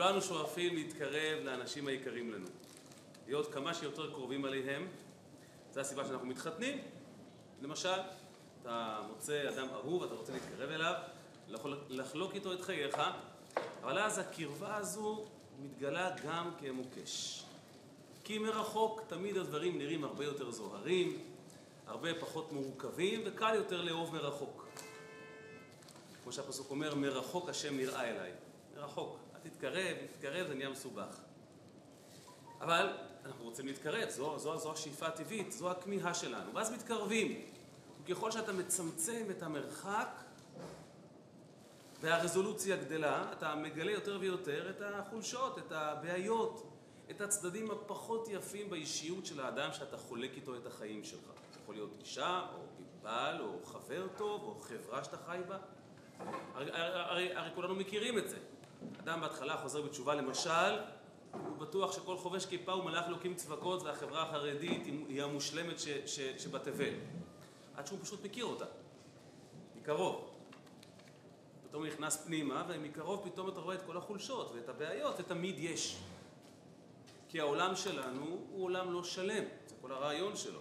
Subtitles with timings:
[0.00, 2.46] כולנו שואפים להתקרב לאנשים היקרים לנו,
[3.26, 4.88] להיות כמה שיותר קרובים עליהם,
[5.72, 6.78] זו הסיבה שאנחנו מתחתנים.
[7.62, 7.98] למשל,
[8.62, 10.94] אתה מוצא אדם אהוב, אתה רוצה להתקרב אליו,
[11.88, 12.96] לחלוק איתו את חייך,
[13.82, 15.24] אבל אז הקרבה הזו
[15.62, 17.44] מתגלה גם כמוקש.
[18.24, 21.24] כי מרחוק תמיד הדברים נראים הרבה יותר זוהרים,
[21.86, 24.68] הרבה פחות מורכבים, וקל יותר לאהוב מרחוק.
[26.22, 28.32] כמו שהפסוק אומר, מרחוק השם נראה אליי.
[28.76, 29.29] מרחוק.
[29.42, 31.16] תתקרב, תתקרב זה נהיה מסובך.
[32.60, 36.54] אבל אנחנו רוצים להתקרב, זו, זו, זו השאיפה הטבעית, זו הכמיהה שלנו.
[36.54, 37.46] ואז מתקרבים.
[38.04, 40.08] וככל שאתה מצמצם את המרחק
[42.00, 46.66] והרזולוציה גדלה, אתה מגלה יותר ויותר את החולשות, את הבעיות,
[47.10, 51.20] את הצדדים הפחות יפים באישיות של האדם שאתה חולק איתו את החיים שלך.
[51.52, 52.58] זה יכול להיות אישה, או
[53.02, 55.58] בעל, או חבר טוב, או חברה שאתה חי בה.
[56.54, 58.36] הרי, הרי, הרי כולנו מכירים את זה.
[59.00, 60.78] אדם בהתחלה חוזר בתשובה למשל,
[61.32, 65.76] הוא בטוח שכל חובש כיפה הוא מלאך אלוקים צבקות והחברה החרדית היא המושלמת
[66.38, 66.94] שבתבל.
[67.76, 68.64] עד שהוא פשוט מכיר אותה,
[69.76, 70.30] מקרוב.
[71.68, 75.98] פתאום נכנס פנימה, ומקרוב פתאום אתה רואה את כל החולשות ואת הבעיות, ותמיד יש.
[77.28, 80.60] כי העולם שלנו הוא עולם לא שלם, זה כל הרעיון שלו.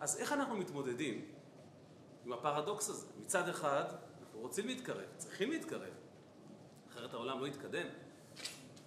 [0.00, 1.24] אז איך אנחנו מתמודדים
[2.24, 3.06] עם הפרדוקס הזה?
[3.20, 3.84] מצד אחד,
[4.20, 5.90] אנחנו רוצים להתקרב, צריכים להתקרב,
[6.96, 7.86] אחרת העולם לא יתקדם.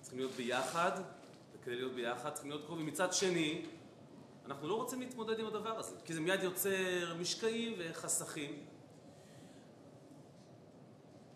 [0.02, 0.92] צריכים להיות ביחד,
[1.54, 2.86] וכדי להיות ביחד צריכים להיות קרובים.
[2.86, 3.66] מצד שני,
[4.46, 8.66] אנחנו לא רוצים להתמודד עם הדבר הזה, כי זה מיד יוצר משקעים וחסכים,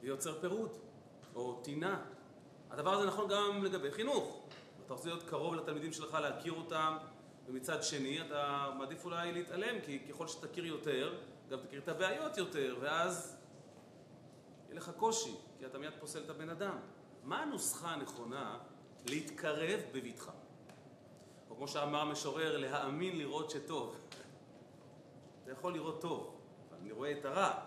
[0.02, 0.78] ויוצר פירוד,
[1.36, 2.02] או טינה.
[2.72, 4.48] הדבר הזה נכון גם לגבי חינוך.
[4.86, 6.98] אתה רוצה להיות קרוב לתלמידים שלך, להכיר אותם,
[7.48, 11.16] ומצד שני אתה מעדיף אולי להתעלם, כי ככל שתכיר יותר,
[11.50, 13.38] גם תכיר את הבעיות יותר, ואז
[14.68, 16.78] יהיה לך קושי, כי אתה מיד פוסל את הבן אדם.
[17.23, 18.58] מה הנוסחה הנכונה
[19.09, 20.31] להתקרב בבטחה?
[21.50, 23.95] או כמו שאמר המשורר, להאמין לראות שטוב.
[25.44, 27.65] אתה יכול לראות טוב, אבל אני רואה את הרע.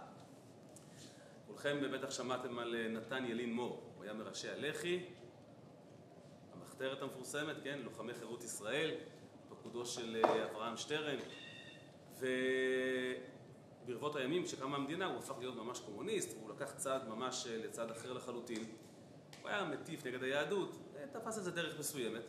[1.46, 5.04] כולכם בטח שמעתם על אה, נתן ילין מור, הוא היה מראשי הלח"י,
[6.52, 8.94] המחתרת המפורסמת, כן, לוחמי חירות ישראל,
[9.48, 11.18] פקודו של אה, אברהם שטרן,
[12.12, 12.55] וברבות
[14.26, 18.12] הימים כשקמה המדינה הוא הפך להיות ממש קומוניסט, הוא לקח צעד ממש אה, לצד אחר
[18.12, 18.64] לחלוטין.
[19.42, 20.76] הוא היה מטיף נגד היהדות,
[21.12, 22.22] תפס איזה דרך מסוימת.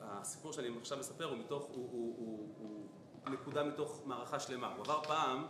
[0.00, 2.88] הסיפור שאני עכשיו מספר הוא מתוך, הוא, הוא, הוא,
[3.24, 4.74] הוא נקודה מתוך מערכה שלמה.
[4.74, 5.46] הוא עבר פעם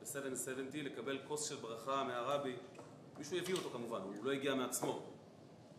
[0.00, 2.56] ב-770 לקבל כוס של ברכה מהרבי,
[3.18, 5.02] מישהו הביא אותו כמובן, הוא לא הגיע מעצמו,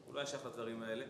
[0.05, 1.05] הוא לא היה שייך לדברים האלה.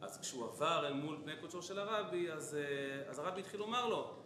[0.00, 3.86] אז כשהוא עבר אל מול פני קודשו של הרבי, אז, אה, אז הרבי התחיל לומר
[3.86, 4.19] לו,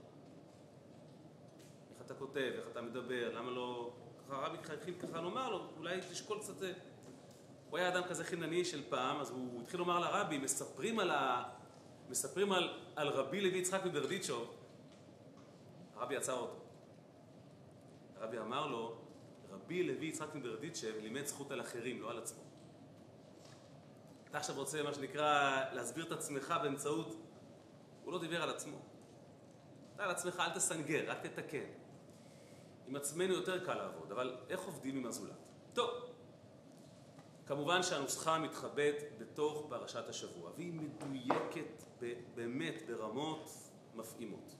[2.06, 3.92] אתה כותב, איך אתה מדבר, למה לא...
[4.28, 6.62] ככה הרבי התחיל ככה לומר לו, אולי תשקול קצת...
[6.62, 6.72] אה,
[7.70, 11.44] הוא היה אדם כזה חינני של פעם, אז הוא התחיל לומר לרבי, מספרים על, ה...
[12.08, 14.54] מספרים על, על רבי לוי יצחק מברדיצ'וב,
[15.96, 16.60] הרבי עצר אותו.
[18.16, 19.00] הרבי אמר לו,
[19.50, 22.42] רבי לוי יצחק מברדיצ'ב לימד זכות על אחרים, לא על עצמו.
[24.30, 27.16] אתה עכשיו רוצה, מה שנקרא, להסביר את עצמך באמצעות...
[28.04, 28.76] הוא לא דיבר על עצמו.
[29.94, 31.83] אתה על עצמך, אל תסנגר, רק תתקן.
[32.86, 35.48] עם עצמנו יותר קל לעבוד, אבל איך עובדים עם הזולת?
[35.72, 35.90] טוב,
[37.46, 41.84] כמובן שהנוסחה מתחבאת בתוך פרשת השבוע, והיא מדויקת
[42.34, 43.50] באמת ברמות
[43.94, 44.54] מפעימות.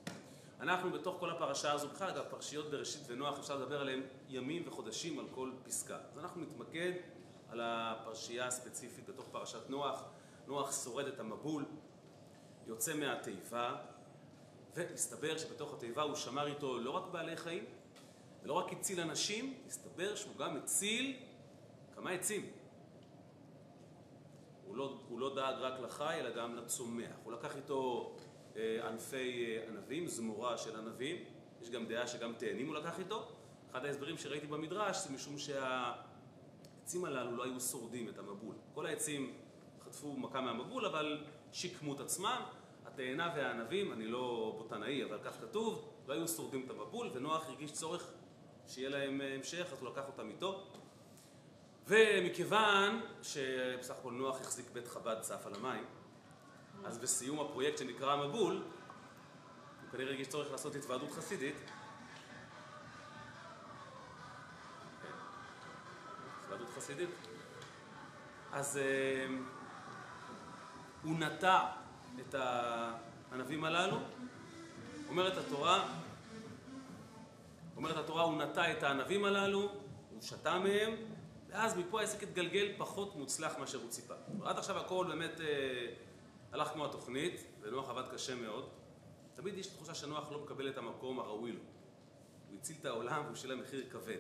[0.61, 5.19] אנחנו בתוך כל הפרשה הזו, בכלל אגב פרשיות בראשית ונוח אפשר לדבר עליהן ימים וחודשים
[5.19, 5.99] על כל פסקה.
[6.11, 6.93] אז אנחנו נתמקד
[7.49, 10.05] על הפרשייה הספציפית בתוך פרשת נוח.
[10.47, 11.65] נוח שורד את המבול,
[12.67, 13.77] יוצא מהתיבה,
[14.75, 17.65] ומסתבר שבתוך התיבה הוא שמר איתו לא רק בעלי חיים,
[18.45, 21.17] ולא רק הציל אנשים, מסתבר שהוא גם הציל
[21.95, 22.51] כמה עצים.
[24.67, 27.17] הוא לא, הוא לא דאג רק לחי, אלא גם לצומח.
[27.25, 28.13] הוא לקח איתו
[28.57, 31.17] אה, ענפי אה, ענבים, זמורה של ענבים.
[31.63, 33.29] יש גם דעה שגם תאנים הוא לקח איתו.
[33.71, 38.55] אחד ההסברים שראיתי במדרש זה משום שהעצים הללו לא היו שורדים את המבול.
[38.75, 39.33] כל העצים
[39.85, 42.43] חטפו מכה מהמבול, אבל שיקמו את עצמם.
[42.87, 47.73] התאנה והענבים, אני לא בוטנאי, אבל כך כתוב, לא היו שורדים את המבול, ונוח הרגיש
[47.73, 48.13] צורך
[48.69, 50.67] שיהיה להם אה, המשך, אז הוא לקח אותם איתו.
[51.87, 55.85] ומכיוון שבסך הכל נוח החזיק בית חב"ד צף על המים,
[56.85, 61.57] אז בסיום הפרויקט שנקרא מבול, הוא כנראה הרגיש צורך לעשות התוועדות חסידית.
[66.43, 67.11] התוועדות חסידית.
[68.53, 69.27] אז אה,
[71.03, 71.61] הוא נטע
[72.21, 73.97] את הענבים הללו,
[75.09, 75.89] אומרת התורה,
[77.77, 79.61] אומרת התורה, הוא נטע את הענבים הללו,
[80.11, 80.93] הוא שתה מהם,
[81.49, 84.15] ואז מפה העסק התגלגל פחות מוצלח מאשר הוא ציפה.
[84.45, 85.95] עד עכשיו הכל באמת אה,
[86.53, 88.69] הלך כמו התוכנית, ונוח עבד קשה מאוד.
[89.35, 91.61] תמיד יש תחושה שנוח לא מקבל את המקום הראוי לו.
[92.49, 94.19] הוא הציל את העולם והוא שילם מחיר כבד.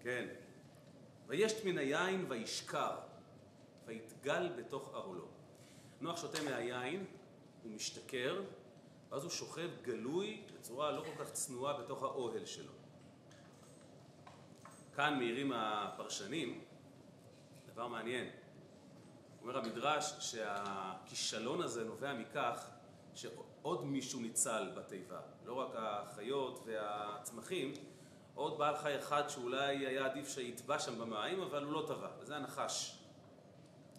[0.00, 0.28] כן.
[1.26, 2.96] וישת מן היין וישכר,
[3.86, 5.26] ויתגל בתוך ארולו.
[6.00, 7.04] נוח שותה מהיין,
[7.62, 8.42] הוא משתכר,
[9.12, 12.72] ואז הוא שוכב גלוי בצורה לא כל כך צנועה בתוך האוהל שלו.
[14.94, 16.64] כאן מעירים הפרשנים
[17.72, 18.30] דבר מעניין.
[19.42, 22.70] אומר המדרש שהכישלון הזה נובע מכך
[23.14, 27.72] שעוד מישהו ניצל בתיבה, לא רק החיות והצמחים,
[28.34, 32.36] עוד בעל חי אחד שאולי היה עדיף שיטבע שם במים, אבל הוא לא טבע, וזה
[32.36, 32.98] הנחש.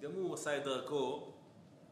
[0.02, 1.34] גם הוא עשה את דרכו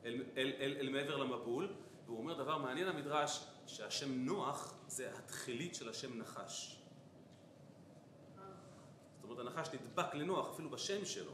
[0.06, 1.74] אל, אל, אל, אל מעבר למבול,
[2.12, 6.78] והוא אומר דבר מעניין המדרש, שהשם נוח זה התכלית של השם נחש.
[9.22, 11.32] זאת אומרת, הנחש נדבק לנוח אפילו בשם שלו.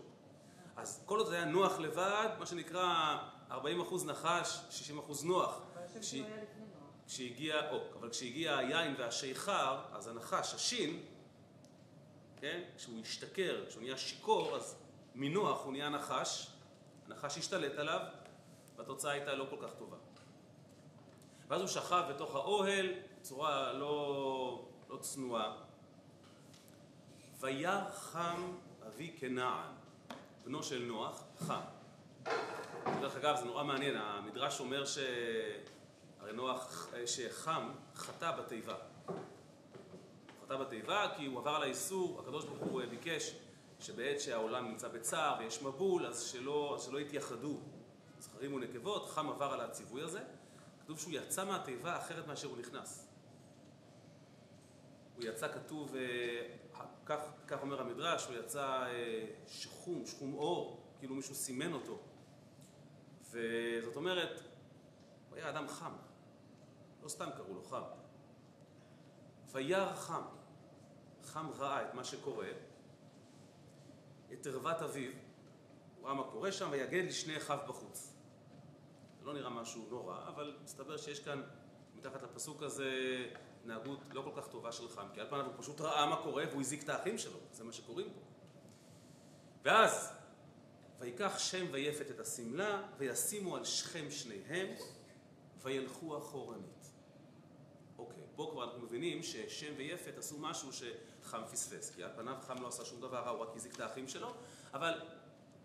[0.75, 3.17] אז כל עוד זה היה נוח לבד, מה שנקרא
[3.51, 3.53] 40%
[4.05, 4.59] נחש,
[4.89, 5.61] 60% נוח.
[7.07, 11.03] כשהגיע, או, אבל כשהגיע היין והשיכר, אז הנחש, השין,
[12.35, 14.75] כן, כשהוא השתכר, כשהוא נהיה שיכור, אז
[15.15, 16.47] מנוח הוא נהיה נחש,
[17.05, 18.01] הנחש השתלט עליו,
[18.75, 19.96] והתוצאה הייתה לא כל כך טובה.
[21.47, 25.53] ואז הוא שכב בתוך האוהל בצורה לא, לא צנועה.
[27.39, 28.51] וירא חם
[28.87, 29.71] אבי כנען,
[30.45, 31.61] בנו של נוח, חם.
[33.01, 34.97] דרך אגב, זה נורא מעניין, המדרש אומר ש...
[36.19, 38.75] הרי נוח, שחם, חטא בתיבה.
[40.45, 43.35] חטא בתיבה כי הוא עבר על האיסור, הקדוש ברוך הוא ביקש
[43.79, 47.57] שבעת שהעולם נמצא בצער ויש מבול, אז שלא, שלא יתייחדו
[48.19, 50.19] זכרים ונקבות, חם עבר על הציווי הזה.
[50.87, 53.07] כתוב שהוא יצא מהתיבה אחרת מאשר הוא נכנס.
[55.15, 55.95] הוא יצא, כתוב,
[57.05, 58.87] כך, כך אומר המדרש, הוא יצא
[59.47, 61.99] שחום, שחום אור, כאילו מישהו סימן אותו.
[63.31, 64.41] וזאת אומרת,
[65.29, 65.91] הוא היה אדם חם.
[67.03, 67.83] לא סתם קראו לו חם.
[69.51, 70.23] וירא חם.
[71.23, 72.49] חם ראה את מה שקורה,
[74.33, 75.11] את ערוות אביו,
[75.97, 78.16] הוא ראה מה קורה שם, ויגד לשני אחיו בחוץ.
[79.27, 81.41] לא נראה משהו נורא, אבל מסתבר שיש כאן,
[81.95, 82.91] מתחת לפסוק הזה,
[83.59, 86.43] התנהגות לא כל כך טובה של חם, כי על פניו הוא פשוט ראה מה קורה
[86.49, 88.19] והוא הזיק את האחים שלו, זה מה שקוראים פה.
[89.63, 90.13] ואז,
[90.99, 94.67] ויקח שם ויפת את השמלה, וישימו על שכם שניהם,
[95.61, 96.91] וילכו אחורנית.
[97.97, 102.61] אוקיי, פה כבר אנחנו מבינים ששם ויפת עשו משהו שחם פספס, כי על פניו חם
[102.61, 104.33] לא עשה שום דבר הוא רק הזיק את האחים שלו,
[104.73, 105.01] אבל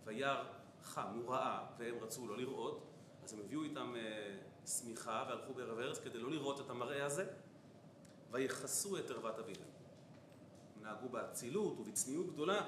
[0.05, 0.45] וירא
[0.85, 2.92] חם, הוא ראה, והם רצו לא לראות,
[3.25, 3.95] אז הם הביאו איתם
[4.67, 7.27] שמיכה והלכו בערב ארץ כדי לא לראות את המראה הזה,
[8.31, 9.69] ויכסו את ערוות אביהם.
[10.77, 12.67] הם נהגו באצילות ובצניעות גדולה,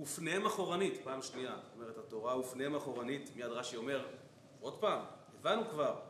[0.00, 4.08] ופניהם אחורנית, פעם שנייה, אומרת התורה, ופניהם אחורנית, מיד רש"י אומר,
[4.60, 5.04] עוד פעם,
[5.38, 6.00] הבנו כבר.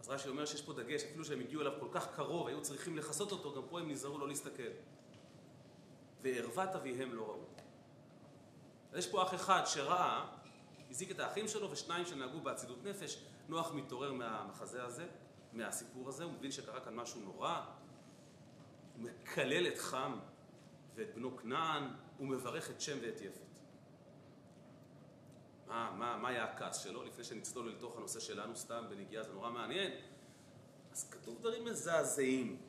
[0.00, 2.96] אז רש"י אומר שיש פה דגש, אפילו שהם הגיעו אליו כל כך קרוב, היו צריכים
[2.96, 4.70] לכסות אותו, גם פה הם נזהרו לא להסתכל.
[6.22, 7.44] וערוות אביהם לא ראו.
[8.98, 10.26] יש פה אח אחד שראה,
[10.90, 13.24] הזיק את האחים שלו, ושניים שנהגו באצילות נפש.
[13.48, 15.06] נוח מתעורר מהמחזה הזה,
[15.52, 17.64] מהסיפור הזה, הוא מבין שקרה כאן משהו נורא.
[18.96, 20.18] הוא מקלל את חם
[20.94, 21.84] ואת בנו כנען,
[22.18, 23.48] הוא מברך את שם ואת יפת.
[25.66, 27.02] מה, מה, מה היה הכעס שלו?
[27.02, 29.92] לפני שנצלול לתוך הנושא שלנו סתם בנגיעה, זה נורא מעניין.
[30.92, 32.60] אז כתוב דברים מזעזעים.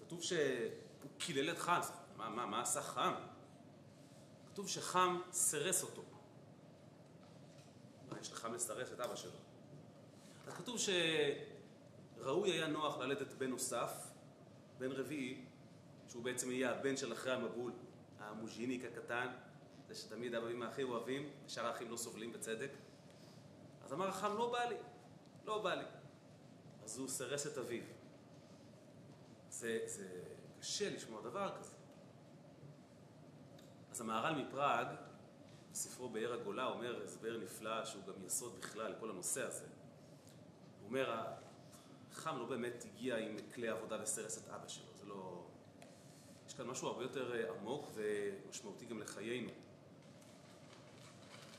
[0.00, 1.80] כתוב שהוא קילל את חם.
[2.16, 3.14] מה, מה, מה עשה חם?
[4.52, 6.13] כתוב שחם סירס אותו.
[8.32, 9.30] לחם לסרס את אבא שלו?
[10.46, 10.76] אז כתוב
[12.18, 13.92] שראוי היה נוח ללדת בן נוסף,
[14.78, 15.44] בן רביעי,
[16.08, 17.72] שהוא בעצם יהיה הבן של אחרי המבול,
[18.18, 19.26] המוז'יניק הקטן,
[19.88, 22.70] זה שתמיד האבים הכי אוהבים, ושאר האחים לא סובלים בצדק.
[23.84, 24.76] אז אמר החם, לא בא לי,
[25.44, 25.84] לא בא לי.
[26.84, 27.82] אז הוא סירס את אביו.
[29.50, 30.08] זה, זה
[30.60, 31.74] קשה לשמוע דבר כזה.
[33.90, 34.86] אז המהר"ל מפראג,
[35.74, 39.64] בספרו באר הגולה, אומר הסבר נפלא שהוא גם יסוד בכלל לכל הנושא הזה.
[40.80, 41.22] הוא אומר,
[42.12, 45.44] החם לא באמת הגיע עם כלי עבודה וסירס את אבא שלו, זה לא...
[46.48, 49.50] יש כאן משהו הרבה יותר עמוק ומשמעותי גם לחיינו.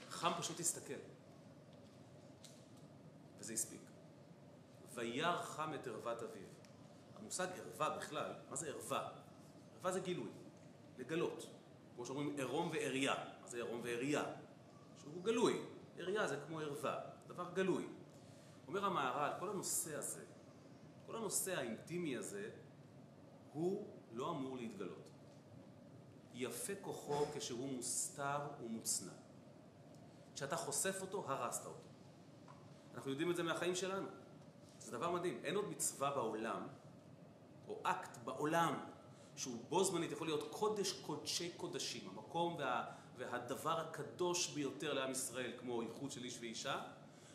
[0.09, 0.93] חם פשוט הסתכל,
[3.39, 3.81] וזה הספיק.
[4.93, 6.47] וירא חם את ערוות אביו.
[7.15, 9.09] המושג ערווה בכלל, מה זה ערווה?
[9.75, 10.29] ערווה זה גילוי,
[10.97, 11.45] לגלות.
[11.95, 13.34] כמו שאומרים עירום ועריה.
[13.45, 14.23] מה זה עירום ועריה?
[15.01, 15.61] שהוא גלוי.
[15.97, 17.87] עריה זה כמו ערווה, דבר גלוי.
[18.67, 20.23] אומר המהר"ל, כל הנושא הזה,
[21.05, 22.49] כל הנושא האינטימי הזה,
[23.53, 25.09] הוא לא אמור להתגלות.
[26.33, 29.13] יפה כוחו כשהוא מוסתר ומוצנע.
[30.35, 31.79] כשאתה חושף אותו, הרסת אותו.
[32.95, 34.07] אנחנו יודעים את זה מהחיים שלנו.
[34.79, 35.39] זה דבר מדהים.
[35.43, 36.67] אין עוד מצווה בעולם,
[37.67, 38.73] או אקט בעולם,
[39.35, 45.51] שהוא בו זמנית יכול להיות קודש קודשי קודשים, המקום וה, והדבר הקדוש ביותר לעם ישראל,
[45.59, 46.81] כמו איחוד של איש ואישה,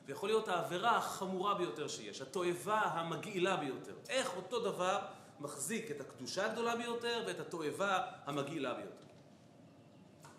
[0.06, 3.94] ויכול להיות העבירה החמורה ביותר שיש, התועבה המגעילה ביותר.
[4.08, 5.06] איך אותו דבר
[5.40, 8.94] מחזיק את הקדושה הגדולה ביותר ואת התועבה המגעילה ביותר.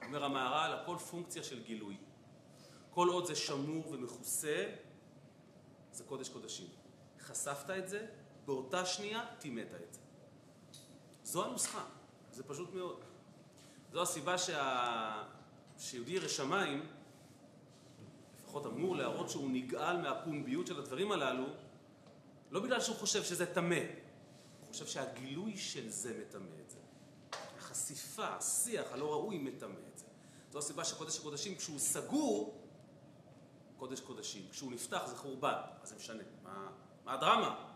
[0.07, 1.97] אומר המהר"ל, הכל פונקציה של גילוי.
[2.91, 4.69] כל עוד זה שמור ומכוסה,
[5.91, 6.67] זה קודש קודשים.
[7.19, 8.05] חשפת את זה,
[8.45, 9.99] באותה שנייה טימאת את זה.
[11.23, 11.83] זו הנוסחה,
[12.31, 13.10] זה פשוט מאוד.
[13.91, 15.23] זו הסיבה שה...
[15.77, 16.85] שיהודי ירא שמיים,
[18.37, 21.45] לפחות אמור להראות שהוא נגעל מהפומביות של הדברים הללו,
[22.51, 26.77] לא בגלל שהוא חושב שזה טמא, הוא חושב שהגילוי של זה מטמא את זה.
[27.57, 30.05] החשיפה, השיח הלא ראוי מטמא את זה.
[30.51, 32.61] זו הסיבה שקודש הקודשים, כשהוא סגור,
[33.77, 34.47] קודש קודשים.
[34.51, 36.23] כשהוא נפתח זה חורבן, אז זה משנה.
[36.43, 36.71] מה,
[37.05, 37.71] מה הדרמה?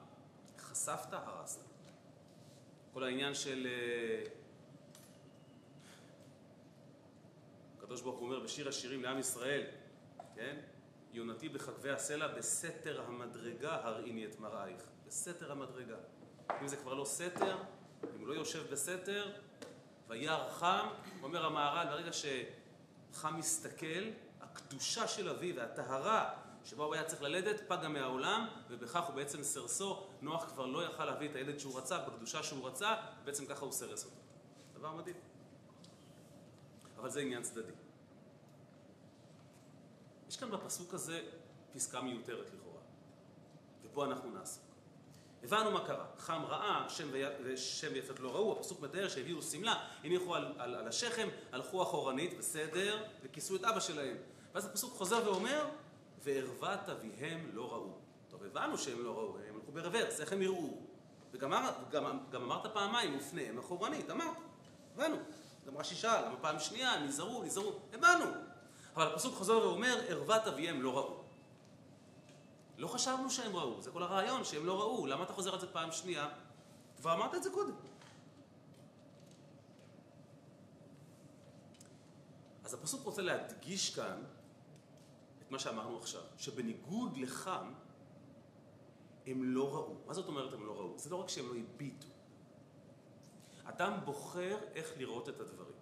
[0.59, 1.61] חשפת, הרסת.
[2.93, 3.67] כל העניין של...
[3.69, 4.29] אה,
[7.85, 9.63] הקדוש ברוך הוא אומר בשיר השירים לעם ישראל,
[10.35, 10.57] כן?
[11.13, 14.81] יונתי בחגבי הסלע, בסתר המדרגה הראיני את מראייך.
[15.07, 15.95] בסתר המדרגה.
[16.61, 17.57] אם זה כבר לא סתר,
[18.15, 19.31] אם הוא לא יושב בסתר,
[20.07, 20.87] וירא חם,
[21.23, 24.03] אומר המהר"ל, ברגע שחם מסתכל,
[24.41, 30.07] הקדושה של אביו והטהרה שבה הוא היה צריך ללדת, פגה מהעולם, ובכך הוא בעצם סרסו.
[30.21, 33.71] נוח כבר לא יכל להביא את הילד שהוא רצה, בקדושה שהוא רצה, בעצם ככה הוא
[33.71, 34.17] סרס אותו.
[34.79, 35.34] דבר מדהים.
[36.97, 37.71] אבל זה עניין צדדי.
[40.29, 41.21] יש כאן בפסוק הזה
[41.73, 42.81] פסקה מיותרת לכאורה,
[43.83, 44.63] ופה אנחנו נעסוק.
[45.43, 47.07] הבנו מה קרה, חם ראה, שם,
[47.43, 52.37] ושם ויפת לא ראו, הפסוק מתאר שהביאו שמלה, הניחו על, על, על השכם, הלכו אחורנית,
[52.37, 54.17] בסדר, וכיסו את אבא שלהם.
[54.53, 55.69] ואז הפסוק חוזר ואומר,
[56.23, 57.97] וערוות אביהם לא ראו.
[58.29, 60.77] טוב, הבנו שהם לא ראו, הם הלכו ברוורס, איך הם יראו?
[61.31, 61.53] וגם
[61.89, 64.37] גם, גם אמרת פעמיים, ופניהם אחורנית, אמרת,
[64.93, 65.15] הבנו.
[65.67, 68.25] גם רש"י שאל, למה פעם שנייה, נזהרו, נזהרו, הבנו.
[68.95, 71.23] אבל הפסוק חוזר ואומר, ערוות אביהם לא ראו.
[72.77, 75.05] לא חשבנו שהם ראו, זה כל הרעיון, שהם לא ראו.
[75.05, 76.29] למה אתה חוזר על זה פעם שנייה?
[76.97, 77.75] כבר אמרת את זה קודם.
[82.63, 84.23] אז הפסוק רוצה להדגיש כאן
[85.41, 87.73] את מה שאמרנו עכשיו, שבניגוד לחם,
[89.27, 89.95] הם לא ראו.
[90.07, 90.99] מה זאת אומרת הם לא ראו?
[90.99, 92.07] זה לא רק שהם לא הביטו.
[93.65, 95.75] אדם בוחר איך לראות את הדברים.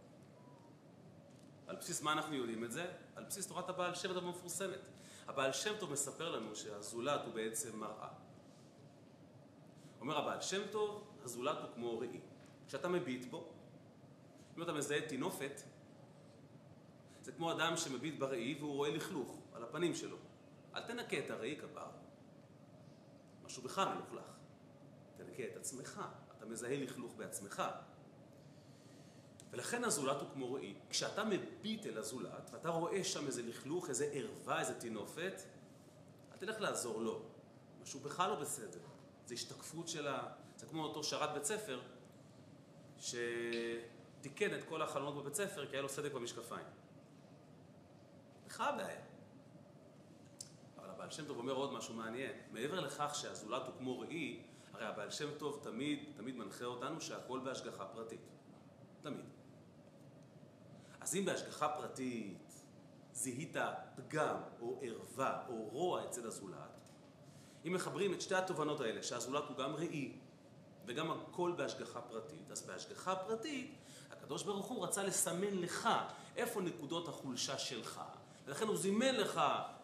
[1.68, 2.92] על בסיס מה אנחנו יודעים את זה?
[3.16, 4.80] על בסיס תורת הבעל שם טוב המפורסמת.
[5.28, 8.10] הבעל שם טוב מספר לנו שהזולת הוא בעצם מראה.
[10.02, 12.20] אומר הבעל שם טוב, הזולת הוא כמו ראי.
[12.68, 13.50] כשאתה מביט בו,
[14.58, 15.62] אם אתה מזהה טינופת,
[17.22, 20.18] זה כמו אדם שמביט בראי והוא רואה לכלוך על הפנים שלו.
[20.76, 21.88] אל תנקה את הראי כבר.
[23.44, 24.26] משהו בך מלוכלך.
[25.18, 26.02] תנקה את עצמך.
[26.44, 27.64] אתה מזהה לכלוך בעצמך.
[29.52, 30.76] ולכן הזולת הוא כמו ראי.
[30.90, 35.42] כשאתה מביט אל הזולת, ואתה רואה שם איזה לכלוך, איזה ערווה, איזה טינופת,
[36.32, 37.22] אל תלך לעזור לו.
[37.82, 38.80] משהו בך לא בסדר.
[39.26, 40.34] זה השתקפות של ה...
[40.58, 41.82] זה כמו אותו שרת בית ספר,
[43.00, 46.66] שתיקן את כל החלונות בבית ספר כי היה לו סדק במשקפיים.
[48.48, 49.02] לך הבעיה.
[50.78, 52.32] אבל הבעל שם טוב אומר עוד משהו מעניין.
[52.52, 57.40] מעבר לכך שהזולת הוא כמו ראי, הרי הבעל שם טוב תמיד, תמיד מנחה אותנו שהכל
[57.40, 58.20] בהשגחה פרטית.
[59.02, 59.26] תמיד.
[61.02, 62.64] אז אם בהשגחה פרטית
[63.14, 63.56] זיהית
[63.96, 66.80] פגם או ערווה או רוע אצל הזולת,
[67.66, 70.18] אם מחברים את שתי התובנות האלה, שהזולת הוא גם ראי
[70.86, 73.78] וגם הכל בהשגחה פרטית, אז בהשגחה פרטית
[74.12, 75.90] הקדוש ברוך הוא רצה לסמן לך
[76.36, 78.02] איפה נקודות החולשה שלך,
[78.46, 79.42] ולכן הוא זימן לך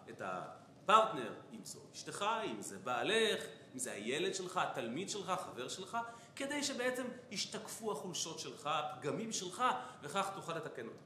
[0.10, 3.43] את הפרטנר, אם זו אשתך, אם זה בעלך,
[3.74, 5.98] אם זה הילד שלך, התלמיד שלך, החבר שלך,
[6.36, 9.64] כדי שבעצם ישתקפו החולשות שלך, הפגמים שלך,
[10.02, 10.98] וכך תוכל לתקן אותם.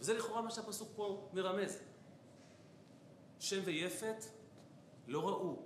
[0.00, 1.78] וזה לכאורה מה שהפסוק פה מרמז.
[3.38, 4.24] שם ויפת
[5.06, 5.62] לא ראו.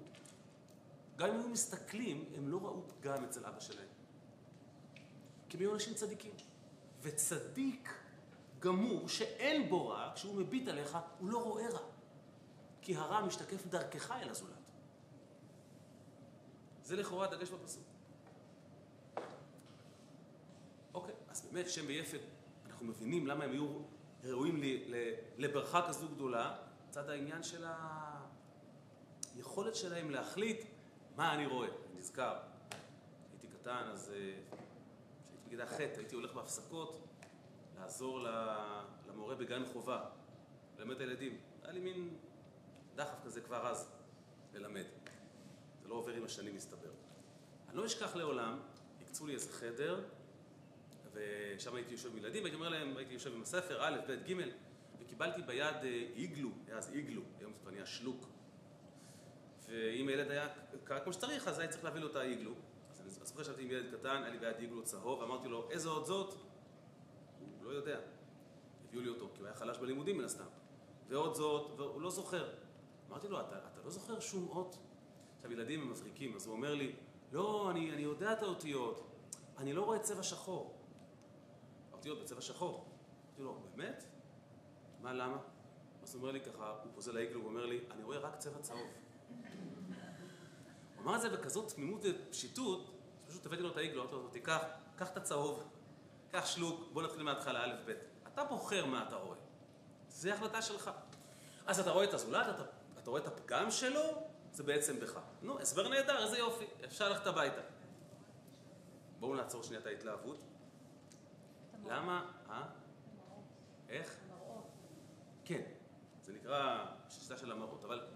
[1.16, 3.88] גם אם היו מסתכלים, הם לא ראו פגם אצל אבא שלהם.
[5.48, 6.32] כי הם היו אנשים צדיקים.
[7.02, 7.94] וצדיק
[8.58, 11.80] גמור שאין בו רע, כשהוא מביט עליך, הוא לא רואה רע.
[12.82, 14.63] כי הרע משתקף דרכך אל הזולת.
[16.84, 17.84] זה לכאורה דגש בפסוק.
[20.94, 22.20] אוקיי, אז באמת שם ויפת,
[22.66, 23.78] אנחנו מבינים למה הם היו
[24.24, 24.60] ראויים
[25.36, 26.56] לברכה כזו גדולה,
[26.90, 27.64] צד העניין של
[29.34, 30.64] היכולת שלהם להחליט
[31.16, 31.68] מה אני רואה.
[31.68, 32.36] אני נזכר,
[33.30, 34.12] הייתי קטן, אז
[35.24, 37.08] כשהייתי בכיתה ח' הייתי הולך בהפסקות
[37.78, 38.18] לעזור
[39.08, 40.04] למורה בגן חובה,
[40.78, 41.38] ללמד את הילדים.
[41.62, 42.16] היה לי מין
[42.94, 43.90] דחף כזה כבר אז,
[44.54, 44.84] ללמד.
[45.84, 46.90] זה לא עובר עם השנים, מסתבר.
[47.68, 48.58] אני לא אשכח לעולם,
[49.00, 50.04] הקצו לי איזה חדר,
[51.12, 54.34] ושם הייתי יושב עם ילדים, והייתי אומר להם, הייתי יושב עם הספר, א', ב', ג',
[55.00, 58.26] וקיבלתי ביד אה, איגלו, היה אז איגלו, היום זה כבר נהיה שלוק.
[59.68, 60.48] ואם הילד היה
[60.84, 62.54] קרא כמו שצריך, אז היה צריך להביא לו את האיגלו.
[62.90, 65.88] אז אני זוכר שישבתי עם ילד קטן, היה לי ביד איגלו צהוב, ואמרתי לו, איזה
[65.88, 66.34] עוד זאת?
[67.40, 68.00] הוא לא יודע.
[68.88, 70.44] הביאו לי אותו, כי הוא היה חלש בלימודים מן הסתם.
[71.08, 72.54] ועוד זאת, והוא לא זוכר.
[73.10, 74.76] אמרתי לו, אתה, אתה לא זוכר שום אות?
[75.44, 76.92] עכשיו, ילדים הם מבריקים, אז הוא אומר לי,
[77.32, 79.10] לא, אני, אני יודע את האותיות,
[79.58, 80.78] אני לא רואה צבע שחור.
[81.92, 82.88] האותיות בצבע שחור.
[83.28, 84.04] אמרתי לו, באמת?
[85.00, 85.36] מה, למה?
[86.02, 88.58] אז הוא אומר לי ככה, הוא פוזל לאיגלו, הוא אומר לי, אני רואה רק צבע
[88.60, 88.88] צהוב.
[90.96, 92.90] הוא אמר את זה בכזאת תמימות ופשיטות,
[93.28, 94.62] פשוט הבאתי לו את האיגלו, אמרתי לו, תיקח,
[94.96, 95.68] קח את הצהוב,
[96.32, 97.92] קח שלוק, בוא נתחיל מההתחלה, א', ב'.
[98.28, 99.38] אתה בוחר מה אתה רואה.
[100.08, 100.90] זה החלטה שלך.
[101.66, 102.62] אז אתה רואה את הזולת, אתה,
[102.98, 105.20] אתה רואה את הפגם שלו, זה בעצם בך.
[105.42, 107.60] נו, הסבר נהדר, איזה יופי, אפשר ללכת הביתה.
[109.20, 110.40] בואו נעצור שנייה את ההתלהבות.
[111.86, 112.30] למה?
[112.50, 112.62] אה?
[113.88, 114.16] איך?
[115.44, 115.60] כן,
[116.22, 118.06] זה נקרא שיטה של המראות, אבל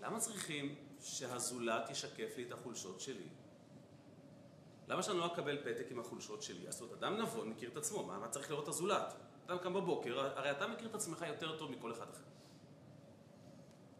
[0.00, 3.28] למה צריכים שהזולת ישקף לי את החולשות שלי?
[4.88, 6.68] למה שאני לא אקבל פתק עם החולשות שלי?
[6.68, 9.14] אז זאת אדם נבון מכיר את עצמו, מה, מה צריך לראות את הזולת?
[9.46, 12.24] אדם קם בבוקר, הרי אתה מכיר את עצמך יותר טוב מכל אחד אחר.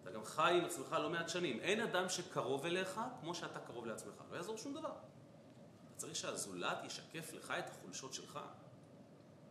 [0.03, 1.61] אתה גם חי עם עצמך לא מעט שנים.
[1.61, 4.23] אין אדם שקרוב אליך כמו שאתה קרוב לעצמך.
[4.31, 4.89] לא יעזור שום דבר.
[4.89, 8.39] אתה צריך שהזולת ישקף לך את החולשות שלך.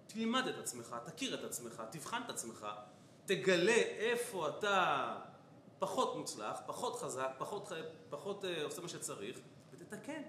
[0.08, 2.68] תלמד את עצמך, תכיר את עצמך, תבחן את עצמך,
[3.26, 5.18] תגלה איפה אתה
[5.80, 7.72] פחות מוצלח, פחות חזק, פחות,
[8.10, 9.40] פחות uh, עושה מה שצריך,
[9.72, 10.22] ותתקן.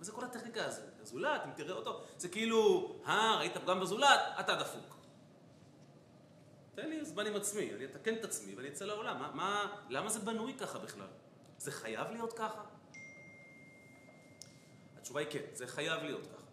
[0.00, 0.84] וזה כל הטכניקה הזאת.
[1.02, 4.99] הזולת, אם תראה אותו, זה כאילו, אה, ראית פגם בזולת, אתה דפוק.
[6.80, 9.18] תן לי זמן עם עצמי, אני אתקן את עצמי ואני אצא לעולם.
[9.18, 11.06] מה, מה, למה זה בנוי ככה בכלל?
[11.58, 12.64] זה חייב להיות ככה?
[14.96, 16.46] התשובה היא כן, זה חייב להיות ככה.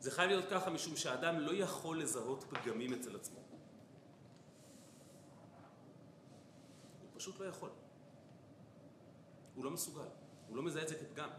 [0.00, 3.38] זה חייב להיות ככה משום שהאדם לא יכול לזהות פגמים אצל עצמו.
[7.00, 7.70] הוא פשוט לא יכול.
[9.54, 10.08] הוא לא מסוגל.
[10.48, 11.30] הוא לא מזהה את זה כפגם.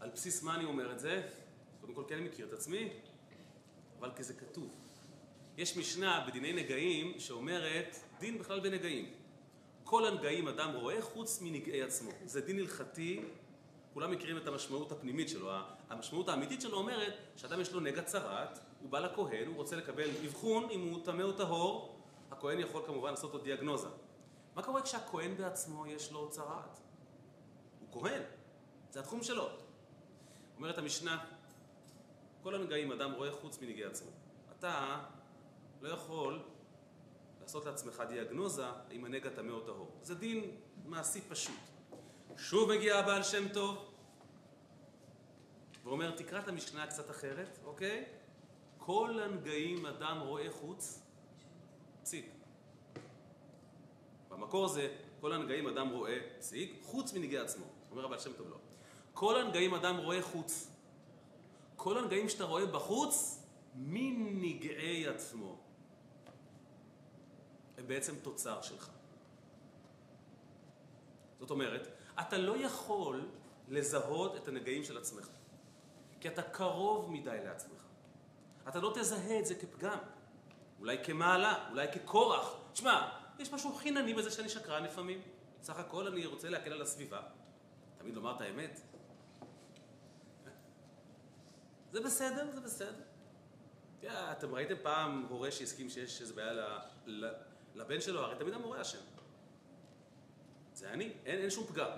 [0.00, 1.28] על בסיס מה אני אומר את זה?
[1.80, 3.00] קודם כל כן אני מכיר את עצמי,
[3.98, 4.68] אבל כי זה כתוב.
[5.56, 9.10] יש משנה בדיני נגעים שאומרת דין בכלל בנגעים.
[9.84, 12.10] כל הנגעים אדם רואה חוץ מנגעי עצמו.
[12.24, 13.22] זה דין הלכתי,
[13.94, 15.50] כולם מכירים את המשמעות הפנימית שלו.
[15.90, 20.08] המשמעות האמיתית שלו אומרת שאדם יש לו נגע צרעת, הוא בא לכהן, הוא רוצה לקבל
[20.26, 23.88] אבחון אם הוא טמא או טהור, הכהן יכול כמובן לעשות לו דיאגנוזה.
[24.54, 26.80] מה קורה כשהכהן בעצמו יש לו צרעת?
[27.80, 28.22] הוא כהן,
[28.90, 29.48] זה התחום שלו.
[30.56, 31.24] אומרת המשנה,
[32.46, 34.10] כל הנגעים אדם רואה חוץ מנגעי עצמו.
[34.58, 35.02] אתה
[35.80, 36.42] לא יכול
[37.40, 39.90] לעשות לעצמך דיאגנוזה אם הנגע טמא או טהור.
[40.02, 41.58] זה דין מעשי פשוט.
[42.36, 43.92] שוב מגיע הבעל שם טוב
[45.84, 48.04] ואומר, תקרא את המשנה קצת אחרת, אוקיי?
[48.78, 51.02] כל הנגעים אדם רואה חוץ,
[52.02, 52.30] פסיק.
[54.28, 57.66] במקור זה, כל הנגעים אדם רואה, פסיק, חוץ מנגעי עצמו.
[57.90, 58.56] אומר הבעל שם טוב לא.
[59.14, 60.75] כל הנגעים אדם רואה חוץ.
[61.76, 63.42] כל הנגעים שאתה רואה בחוץ,
[63.74, 65.58] מנגעי עצמו.
[67.78, 68.90] הם בעצם תוצר שלך.
[71.40, 71.88] זאת אומרת,
[72.20, 73.28] אתה לא יכול
[73.68, 75.28] לזהות את הנגעים של עצמך,
[76.20, 77.82] כי אתה קרוב מדי לעצמך.
[78.68, 79.98] אתה לא תזהה את זה כפגם,
[80.80, 82.54] אולי כמעלה, אולי ככורח.
[82.72, 83.08] תשמע,
[83.38, 85.22] יש משהו חינני בזה שאני שקרן לפעמים.
[85.62, 87.20] סך הכל אני רוצה להקל על הסביבה.
[87.98, 88.80] תמיד לומר את האמת.
[91.96, 93.02] זה בסדר, זה בסדר.
[94.02, 96.60] Yeah, אתם ראיתם פעם הורה שהסכים שיש איזו בעיה ל,
[97.06, 97.32] ל,
[97.74, 98.20] לבן שלו?
[98.20, 98.98] הרי תמיד המורה אשם.
[100.74, 101.90] זה אני, אין, אין שום פגם.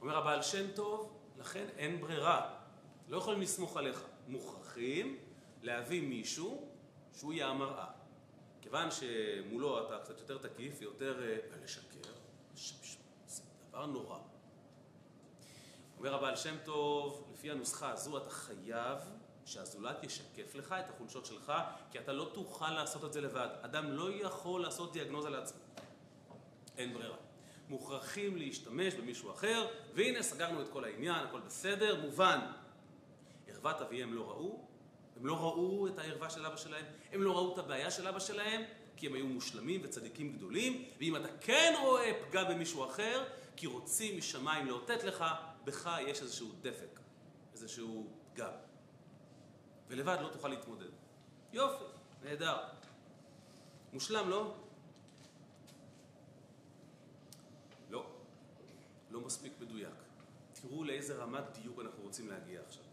[0.00, 2.54] אומר הבעל שם טוב, לכן אין ברירה.
[3.08, 4.04] לא יכולים לסמוך עליך.
[4.28, 5.18] מוכרחים
[5.62, 6.68] להביא מישהו
[7.12, 7.86] שהוא יהיה המראה.
[8.60, 12.10] כיוון שמולו אתה קצת יותר תקיף ויותר uh, לשקר,
[13.26, 14.18] זה דבר נורא.
[16.02, 18.98] אומר הבעל שם טוב, לפי הנוסחה הזו אתה חייב
[19.44, 21.52] שהזולת ישקף לך את החולשות שלך,
[21.90, 23.48] כי אתה לא תוכל לעשות את זה לבד.
[23.60, 25.58] אדם לא יכול לעשות דיאגנוזה לעצמו.
[26.78, 27.16] אין ברירה.
[27.68, 32.40] מוכרחים להשתמש במישהו אחר, והנה סגרנו את כל העניין, הכל בסדר, מובן.
[33.48, 34.66] ערוות אביהם לא ראו,
[35.16, 38.18] הם לא ראו את הערווה של אבא שלהם, הם לא ראו את הבעיה של אבא
[38.18, 38.62] שלהם,
[38.96, 43.24] כי הם היו מושלמים וצדיקים גדולים, ואם אתה כן רואה פגם במישהו אחר,
[43.56, 45.24] כי רוצים משמיים לאותת לך,
[45.64, 47.00] בך יש איזשהו דפק.
[47.52, 48.52] איזשהו פגם.
[49.88, 50.90] ולבד לא תוכל להתמודד.
[51.52, 51.84] יופי,
[52.22, 52.56] נהדר.
[53.92, 54.54] מושלם, לא?
[57.90, 58.06] לא.
[59.10, 59.94] לא מספיק מדויק.
[60.52, 62.84] תראו לאיזה רמת דיוק אנחנו רוצים להגיע עכשיו.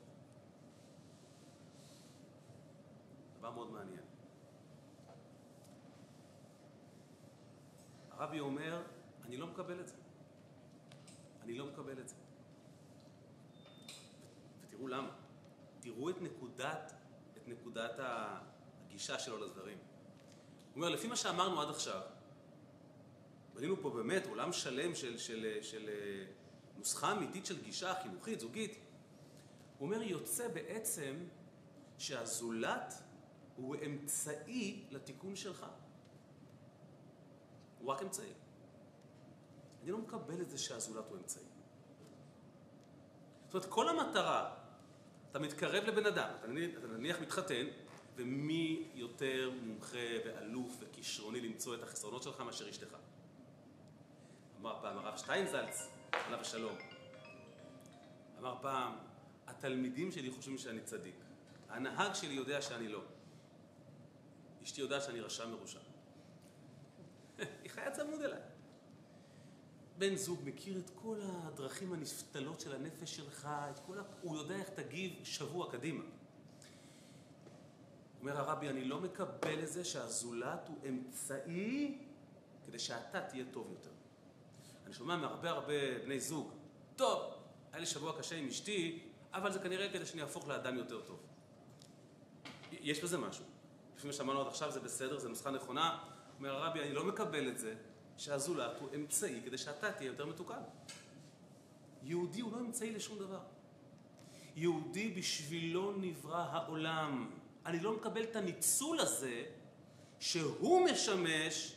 [3.39, 4.03] דבר מאוד מעניין.
[8.11, 8.83] הרבי אומר,
[9.25, 9.95] אני לא מקבל את זה.
[11.43, 12.15] אני לא מקבל את זה.
[14.89, 15.09] למה.
[15.79, 16.93] תראו את נקודת,
[17.37, 19.77] את נקודת הגישה שלו לדברים.
[19.77, 22.01] הוא אומר, לפי מה שאמרנו עד עכשיו,
[23.53, 26.25] בנינו פה באמת עולם שלם של, של, של, של אה,
[26.77, 28.79] נוסחה אמיתית של גישה חינוכית, זוגית.
[29.77, 31.15] הוא אומר, יוצא בעצם
[31.97, 32.93] שהזולת
[33.55, 35.65] הוא אמצעי לתיקון שלך.
[37.79, 38.33] הוא רק אמצעי.
[39.83, 41.43] אני לא מקבל את זה שהזולת הוא אמצעי.
[43.45, 44.58] זאת אומרת, כל המטרה,
[45.31, 47.65] אתה מתקרב לבן אדם, אתה נניח, אתה נניח מתחתן,
[48.15, 52.95] ומי יותר מומחה ואלוף וכישרוני למצוא את החסרונות שלך מאשר אשתך?
[54.61, 56.75] אמר פעם הרב שטיינזלץ, עליו השלום,
[58.39, 58.93] אמר פעם,
[59.47, 61.15] התלמידים שלי חושבים שאני צדיק,
[61.69, 63.01] הנהג שלי יודע שאני לא.
[64.63, 65.79] אשתי יודעת שאני רשע מרושע.
[67.63, 68.39] היא חיה צמוד אליי.
[69.99, 74.01] בן זוג מכיר את כל הדרכים הנפתלות של הנפש שלך, את כל ה...
[74.21, 76.03] הוא יודע איך תגיב שבוע קדימה.
[78.19, 81.97] אומר הרבי, אני לא מקבל את זה שהזולת הוא אמצעי
[82.65, 83.89] כדי שאתה תהיה טוב יותר.
[84.85, 86.51] אני שומע מהרבה הרבה בני זוג,
[86.95, 87.33] טוב,
[87.71, 91.19] היה לי שבוע קשה עם אשתי, אבל זה כנראה כדי שאני אהפוך לאדם יותר טוב.
[92.71, 93.45] יש בזה משהו.
[93.97, 96.03] לפי מה שאמרנו עד עכשיו זה בסדר, זו נוסחה נכונה.
[96.37, 97.75] אומר הרבי, אני לא מקבל את זה
[98.19, 100.61] שהזולת הוא אמצעי כדי שאתה תהיה יותר מתוקן.
[102.03, 103.41] יהודי הוא לא אמצעי לשום דבר.
[104.55, 107.31] יהודי בשבילו נברא העולם.
[107.65, 109.43] אני לא מקבל את הניצול הזה
[110.19, 111.75] שהוא משמש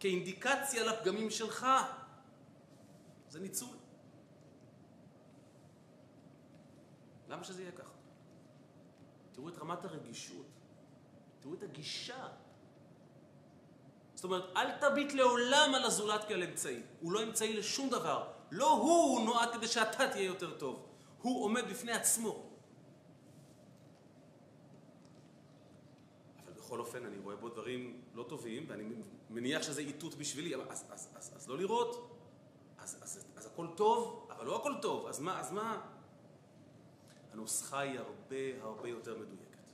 [0.00, 1.66] כאינדיקציה לפגמים שלך.
[3.28, 3.76] זה ניצול.
[7.28, 7.94] למה שזה יהיה ככה?
[9.32, 10.46] תראו את רמת הרגישות,
[11.40, 12.28] תראו את הגישה.
[14.22, 16.82] זאת אומרת, אל תביט לעולם על הזולת כעל אמצעי.
[17.00, 18.28] הוא לא אמצעי לשום דבר.
[18.50, 20.86] לא הוא נועד כדי שאתה תהיה יותר טוב.
[21.22, 22.50] הוא עומד בפני עצמו.
[26.44, 28.84] אבל בכל אופן, אני רואה בו דברים לא טובים, ואני
[29.30, 32.18] מניח שזה איתות בשבילי, אבל אז, אז, אז, אז לא לראות.
[32.78, 35.06] אז, אז, אז הכל טוב, אבל לא הכל טוב.
[35.06, 35.40] אז מה?
[35.40, 35.80] אז מה?
[37.32, 39.72] הנוסחה היא הרבה הרבה יותר מדויקת.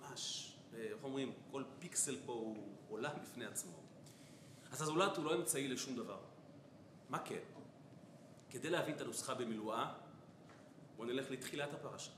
[0.00, 0.45] ממש,
[0.76, 3.72] איך אומרים, כל פיקסל פה הוא עולם בפני עצמו.
[4.72, 6.18] אז הזולת הוא לא אמצעי לשום דבר.
[7.08, 7.42] מה כן?
[8.50, 9.94] כדי להבין את הנוסחה במילואה,
[10.96, 12.10] בואו נלך לתחילת הפרשה.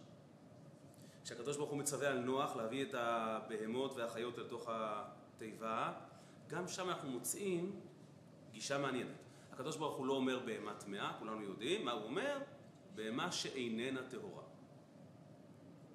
[1.24, 5.92] כשהקדוש ברוך הוא מצווה על נוח להביא את הבהמות והחיות אל תוך התיבה,
[6.48, 7.80] גם שם אנחנו מוצאים
[8.52, 9.16] גישה מעניינת.
[9.52, 12.38] הקדוש ברוך הוא לא אומר בהמה טמאה, כולנו יודעים, מה הוא אומר?
[12.94, 14.42] בהמה שאיננה טהורה.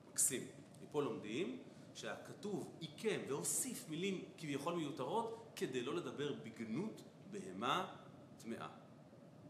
[0.09, 0.47] מקסים.
[0.83, 1.62] מפה לומדים
[1.95, 7.95] שהכתוב עיקם והוסיף מילים כביכול מיותרות כדי לא לדבר בגנות בהמה
[8.37, 8.67] טמאה.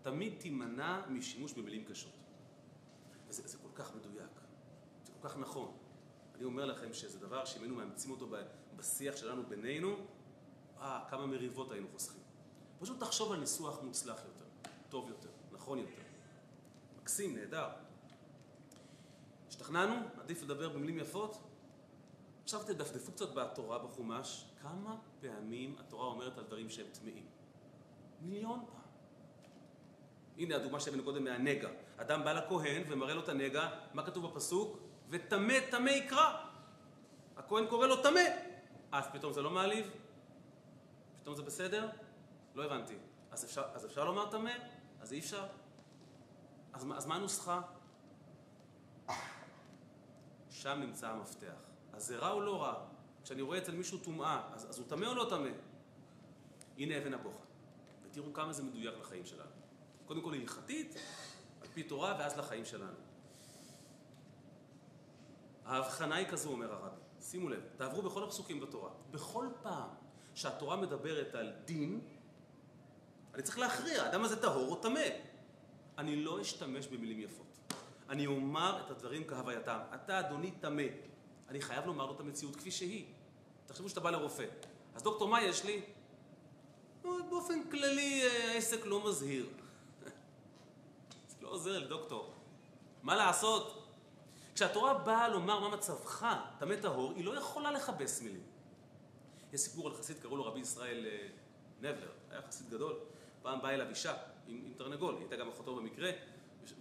[0.01, 2.13] תמיד תימנע משימוש במילים קשות.
[3.27, 4.31] וזה זה כל כך מדויק,
[5.03, 5.77] זה כל כך נכון.
[6.35, 8.27] אני אומר לכם שזה דבר שאם היינו מאמצים אותו
[8.75, 9.95] בשיח שלנו בינינו,
[10.81, 12.21] אה, כמה מריבות היינו חוסכים.
[12.79, 14.45] פשוט תחשוב על ניסוח מוצלח יותר,
[14.89, 16.01] טוב יותר, נכון יותר.
[17.01, 17.67] מקסים, נהדר.
[19.47, 19.95] השתכנענו?
[20.17, 21.37] עדיף לדבר במילים יפות?
[22.43, 27.25] עכשיו תדפדפו קצת בתורה בחומש, כמה פעמים התורה אומרת על דברים שהם טמאים?
[28.21, 28.81] מיליון פעם.
[30.37, 31.69] הנה הדוגמה שהבאנו קודם מהנגע.
[31.97, 34.79] אדם בא לכהן ומראה לו את הנגע, מה כתוב בפסוק?
[35.09, 36.45] וטמא טמא יקרא.
[37.37, 38.21] הכהן קורא לו טמא.
[38.91, 39.89] אז פתאום זה לא מעליב?
[41.21, 41.89] פתאום זה בסדר?
[42.55, 42.95] לא הבנתי.
[43.31, 44.51] אז אפשר, אז אפשר לומר טמא?
[45.01, 45.45] אז אי אפשר?
[46.73, 47.61] אז, אז מה הנוסחה?
[50.49, 51.72] שם נמצא המפתח.
[51.93, 52.85] אז זה רע או לא רע?
[53.23, 55.49] כשאני רואה אצל מישהו טומאה, אז, אז הוא טמא או לא טמא?
[56.77, 57.45] הנה אבן הבוחן.
[58.03, 59.49] ותראו כמה זה מדויק לחיים שלנו.
[60.05, 60.95] קודם כל הלכתית,
[61.61, 62.97] על פי תורה, ואז לחיים שלנו.
[65.65, 67.01] ההבחנה היא כזו, אומר הרבי.
[67.21, 68.89] שימו לב, תעברו בכל הפסוקים בתורה.
[69.11, 69.89] בכל פעם
[70.35, 72.01] שהתורה מדברת על דין,
[73.33, 75.07] אני צריך להכריע, האדם הזה טהור או טמא.
[75.97, 77.59] אני לא אשתמש במילים יפות.
[78.09, 79.79] אני אומר את הדברים כהווייתם.
[79.95, 80.83] אתה, אדוני, טמא.
[81.53, 83.05] אני חייב לומר לו את המציאות כפי שהיא.
[83.65, 84.45] תחשבו שאתה בא לרופא.
[84.95, 85.81] אז דוקטור, מה יש לי?
[87.03, 89.49] באופן כללי העסק לא מזהיר.
[91.29, 92.33] זה לא עוזר לדוקטור.
[93.03, 93.87] מה לעשות?
[94.55, 96.25] כשהתורה באה לומר מה מצבך,
[96.59, 98.43] טמא טהור, היא לא יכולה לכבס מילים.
[99.53, 101.27] יש סיפור על חסיד, קראו לו רבי ישראל אה,
[101.79, 102.99] נבלר, היה חסיד גדול.
[103.41, 104.13] פעם באה אליו אישה
[104.47, 106.11] עם, עם תרנגול, היא הייתה גם אחותו במקרה,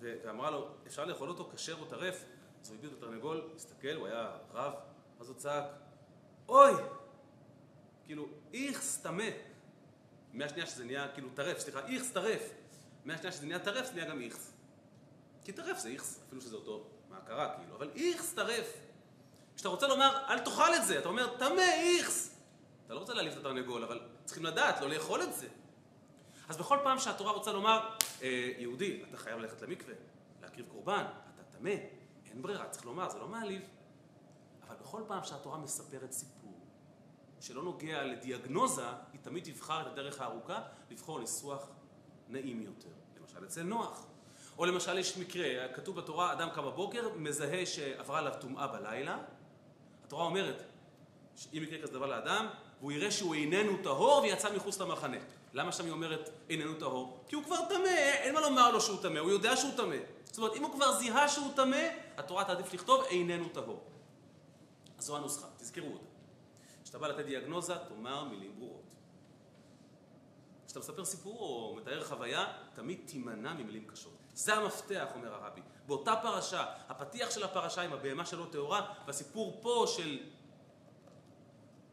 [0.00, 2.24] ואמרה לו, אפשר לאכול אותו כשר או טרף?
[2.62, 4.72] אז הוא הביא את התרנגול, הסתכל, הוא היה רב,
[5.20, 5.64] אז הוא צעק,
[6.48, 6.72] אוי!
[8.04, 9.28] כאילו, איכס טמא.
[10.32, 12.50] מהשנייה שזה נהיה, כאילו, טרף, סליחה, איכס טרף.
[13.04, 14.52] מהשנייה שזה נהיה טרף, זה נהיה גם איכס.
[15.44, 18.76] כי טרף זה איכס, אפילו שזה אותו מהכרה, כאילו, אבל איכס טרף.
[19.54, 22.34] כשאתה רוצה לומר, אל תאכל את זה, אתה אומר, טמא, איכס.
[22.86, 25.48] אתה לא רוצה להעליב את התרנגול, אבל צריכים לדעת, לא לאכול את זה.
[26.48, 27.88] אז בכל פעם שהתורה רוצה לומר,
[28.22, 29.94] אה, יהודי, אתה חייב ללכת למקווה,
[30.42, 31.70] להקריב קורבן, אתה טמא,
[32.32, 33.62] אין ברירה, צריך לומר, זה לא מעליב.
[34.68, 36.52] אבל בכל פעם שהתורה מספרת סיפור
[37.40, 41.68] שלא נוגע לדיאגנוזה, היא תמיד תבחר את הדרך הארוכה, לבחור ניסוח
[42.28, 42.88] נעים יותר.
[43.20, 44.06] למשל אצל נוח.
[44.58, 49.18] או למשל יש מקרה, כתוב בתורה, אדם קם בבוקר, מזהה שעברה עליו טומאה בלילה.
[50.06, 50.62] התורה אומרת,
[51.52, 52.46] אם יקרה כזה דבר לאדם,
[52.80, 55.16] והוא יראה שהוא איננו טהור ויצא מחוץ למחנה.
[55.52, 57.24] למה שם היא אומרת איננו טהור?
[57.28, 57.88] כי הוא כבר טמא,
[58.22, 59.96] אין מה לומר לו שהוא טמא, הוא יודע שהוא טמא.
[60.24, 63.84] זאת אומרת, אם הוא כבר זיהה שהוא טמא, התורה תעדיף לכתוב איננו טהור.
[64.98, 66.06] אז זו הנוסחה, תזכרו אותה.
[66.82, 68.94] כשאתה בא לתת דיאגנוזה, תאמר מילים ברורות.
[70.66, 74.12] כשאתה מספר סיפור או מתאר חוויה, תמיד תימנע ממילים קשות.
[74.34, 75.60] זה המפתח, אומר הרבי.
[75.86, 80.18] באותה פרשה, הפתיח של הפרשה עם הבהמה שלו טהורה, והסיפור פה של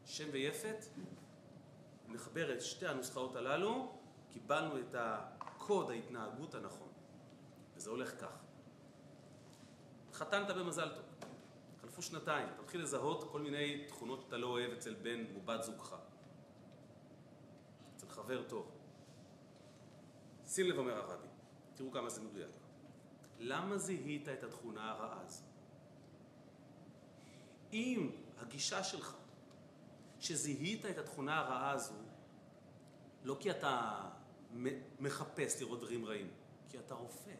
[0.04, 0.84] שם ויפת,
[2.08, 3.92] נחבר את שתי הנוסחאות הללו,
[4.32, 6.88] קיבלנו את הקוד ההתנהגות הנכון.
[7.76, 8.49] וזה הולך כך.
[10.20, 11.04] חתנת במזל טוב.
[11.80, 15.62] חלפו שנתיים, אתה מתחיל לזהות כל מיני תכונות שאתה לא אוהב אצל בן או בת
[15.62, 15.96] זוגך.
[17.96, 18.70] אצל חבר טוב.
[20.46, 21.26] שים לב, אומר הרבי,
[21.74, 22.50] תראו כמה זה מדויק.
[23.38, 25.42] למה זיהית את התכונה הרעה הזו?
[27.72, 29.16] אם הגישה שלך,
[30.18, 31.94] שזיהית את התכונה הרעה הזו,
[33.24, 34.00] לא כי אתה
[34.98, 36.30] מחפש לראות דברים רעים,
[36.68, 37.34] כי אתה רופא,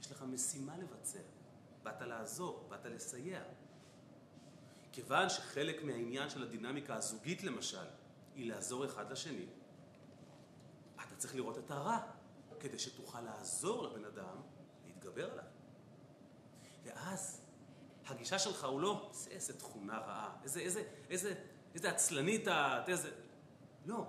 [0.00, 1.37] יש לך משימה לבצע.
[1.88, 3.42] באת לעזור, באת לסייע.
[4.92, 7.86] כיוון שחלק מהעניין של הדינמיקה הזוגית למשל,
[8.34, 9.46] היא לעזור אחד לשני,
[10.94, 11.98] אתה צריך לראות את הרע,
[12.60, 14.36] כדי שתוכל לעזור לבן אדם
[14.86, 15.44] להתגבר עליו.
[16.84, 17.40] ואז
[18.06, 21.34] הגישה שלך הוא לא, זה איזה תכונה רעה, איזה, איזה, איזה,
[21.74, 23.10] איזה עצלנית את, איזה...
[23.86, 24.06] לא.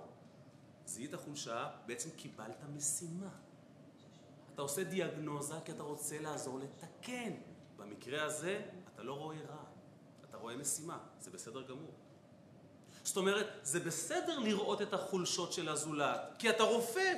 [0.86, 3.30] זיהית חולשה, בעצם קיבלת משימה.
[4.54, 7.32] אתה עושה דיאגנוזה כי אתה רוצה לעזור לתקן.
[7.80, 8.60] במקרה הזה,
[8.94, 9.64] אתה לא רואה רע,
[10.28, 11.94] אתה רואה משימה, זה בסדר גמור.
[13.02, 17.12] זאת אומרת, זה בסדר לראות את החולשות של הזולת, כי אתה רופא.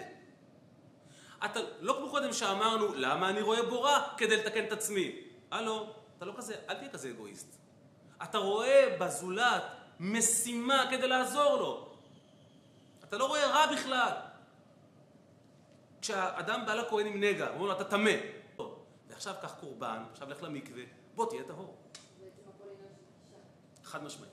[1.44, 4.08] אתה, לא כמו קודם שאמרנו, למה אני רואה בו רע?
[4.16, 5.20] כדי לתקן את עצמי.
[5.50, 7.56] הלו, אתה לא כזה, אל תהיה כזה אגואיסט.
[8.22, 9.62] אתה רואה בזולת
[10.00, 11.94] משימה כדי לעזור לו.
[13.04, 14.12] אתה לא רואה רע בכלל.
[16.02, 18.41] כשאדם בא לכהן עם נגע, אומרים לו, אתה טמא.
[19.26, 20.82] ועכשיו קח קורבן, עכשיו לך למקווה,
[21.14, 21.76] בוא תהיה טהור.
[23.84, 24.32] חד משמעית.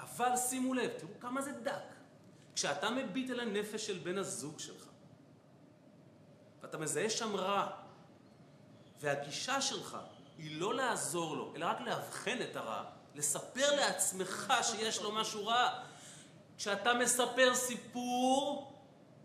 [0.00, 1.94] אבל שימו לב, תראו כמה זה דק.
[2.54, 4.84] כשאתה מביט אל הנפש של בן הזוג שלך,
[6.62, 7.70] ואתה מזהה שם רע,
[9.00, 9.98] והגישה שלך
[10.38, 15.82] היא לא לעזור לו, אלא רק לאבחן את הרע, לספר לעצמך שיש לו משהו רע.
[16.58, 18.72] כשאתה מספר סיפור,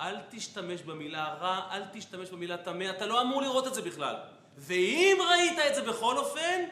[0.02, 4.16] אל תשתמש במילה רע, אל תשתמש במילה טמא, אתה לא אמור לראות את זה בכלל.
[4.58, 6.66] ואם ראית את זה בכל אופן,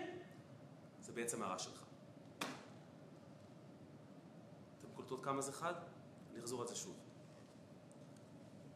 [1.01, 1.83] זה בעצם הרע שלך.
[4.79, 5.73] אתם קולטות כמה זה חד?
[6.31, 6.95] אני אחזור על זה שוב.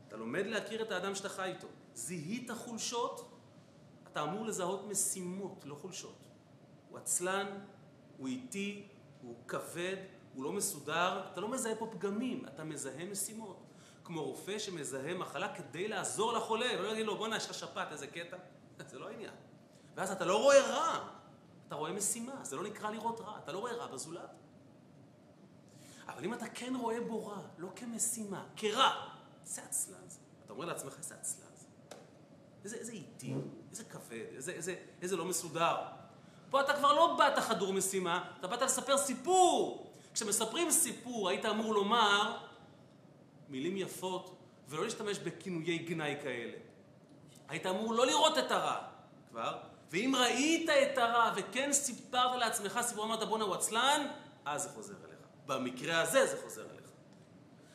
[0.07, 1.67] אתה לומד להכיר את האדם שאתה חי איתו.
[1.93, 3.31] זיהית חולשות,
[4.11, 6.17] אתה אמור לזהות משימות, לא חולשות.
[6.89, 7.59] הוא עצלן,
[8.17, 8.87] הוא איטי,
[9.21, 9.95] הוא כבד,
[10.33, 13.63] הוא לא מסודר, אתה לא מזהה פה פגמים, אתה מזהה משימות.
[14.03, 18.07] כמו רופא שמזהה מחלה כדי לעזור לחולה, ולא להגיד לו, בואנה, יש לך שפעת, איזה
[18.07, 18.37] קטע.
[18.91, 19.33] זה לא העניין.
[19.95, 21.09] ואז אתה לא רואה רע,
[21.67, 24.29] אתה רואה משימה, זה לא נקרא לראות רע, אתה לא רואה רע בזולת.
[26.07, 28.91] אבל אם אתה כן רואה בו רע, לא כמשימה, כרע,
[29.41, 30.19] איזה עצלן זה.
[30.45, 31.67] אתה אומר לעצמך, איזה עצלן זה.
[32.63, 33.33] איזה, איזה איטי,
[33.71, 35.77] איזה כבד, איזה, איזה, איזה לא מסודר.
[36.49, 39.89] פה אתה כבר לא באת חדור משימה, אתה באת לספר סיפור.
[40.13, 42.37] כשמספרים סיפור, היית אמור לומר
[43.49, 44.35] מילים יפות,
[44.67, 46.57] ולא להשתמש בכינויי גנאי כאלה.
[47.49, 48.77] היית אמור לא לראות את הרע
[49.29, 49.57] כבר,
[49.91, 54.07] ואם ראית את הרע וכן סיפרת לעצמך סיפור, אמרת בואנה הוא עצלן,
[54.45, 55.19] אז זה חוזר אליך.
[55.45, 56.83] במקרה הזה זה חוזר אליך.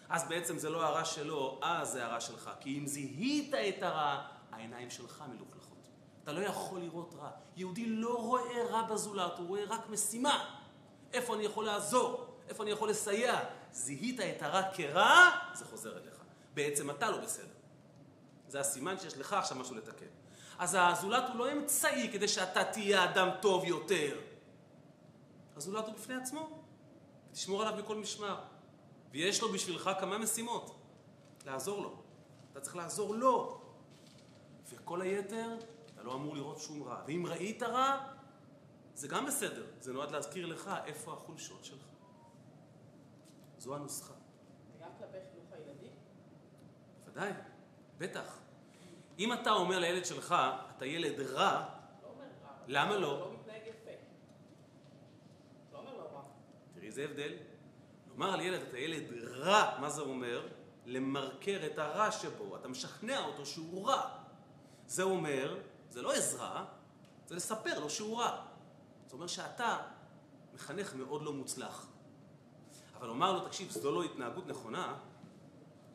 [0.08, 2.50] אז בעצם זה לא הרע שלו, אז זה הרע שלך.
[2.60, 5.88] כי אם זיהית את הרע, העיניים שלך מלוכלכות.
[6.22, 7.30] אתה לא יכול לראות רע.
[7.56, 10.54] יהודי לא רואה רע בזולת, הוא רואה רק משימה.
[11.12, 12.26] איפה אני יכול לעזור?
[12.48, 13.40] איפה אני יכול לסייע?
[13.72, 16.14] זיהית את הרע כרע, זה חוזר אליך.
[16.54, 17.57] בעצם אתה לא בסדר.
[18.48, 20.06] זה הסימן שיש לך עכשיו משהו לתקן.
[20.58, 24.20] אז הזולת הוא לא אמצעי כדי שאתה תהיה אדם טוב יותר.
[25.56, 26.62] הזולת הוא בפני עצמו.
[27.32, 28.40] תשמור עליו מכל משמר.
[29.10, 30.78] ויש לו בשבילך כמה משימות.
[31.46, 32.02] לעזור לו.
[32.52, 33.60] אתה צריך לעזור לו.
[34.68, 35.56] וכל היתר,
[35.94, 37.02] אתה לא אמור לראות שום רע.
[37.06, 38.06] ואם ראית רע,
[38.94, 39.66] זה גם בסדר.
[39.80, 41.84] זה נועד להזכיר לך איפה החולשות שלך.
[43.58, 44.14] זו הנוסחה.
[44.72, 45.92] זה גם כלפי חינוך הילדים?
[47.04, 47.32] בוודאי,
[47.98, 48.38] בטח.
[49.18, 50.34] אם אתה אומר לילד שלך,
[50.76, 51.68] אתה ילד רע,
[52.02, 52.08] לא
[52.66, 53.00] למה לא?
[53.00, 53.32] לא.
[55.72, 56.22] לא.
[56.74, 57.32] תראי איזה הבדל.
[58.08, 60.48] לומר על ילד, אתה ילד רע, מה זה אומר?
[60.86, 64.08] למרקר את הרע שבו, אתה משכנע אותו שהוא רע.
[64.86, 65.58] זה אומר,
[65.90, 66.64] זה לא עזרה,
[67.26, 68.44] זה לספר לו שהוא רע.
[69.06, 69.78] זה אומר שאתה
[70.54, 71.86] מחנך מאוד לא מוצלח.
[72.98, 74.96] אבל לומר לו, תקשיב, זו לא התנהגות נכונה,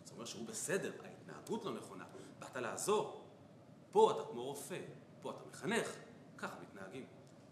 [0.04, 0.92] זה אומר שהוא בסדר,
[1.28, 2.06] ההתנהגות לא נכונה.
[2.40, 3.24] באת לעזור,
[3.92, 4.80] פה אתה כמו רופא,
[5.22, 5.96] פה אתה מחנך,
[6.38, 7.06] ככה מתנהגים.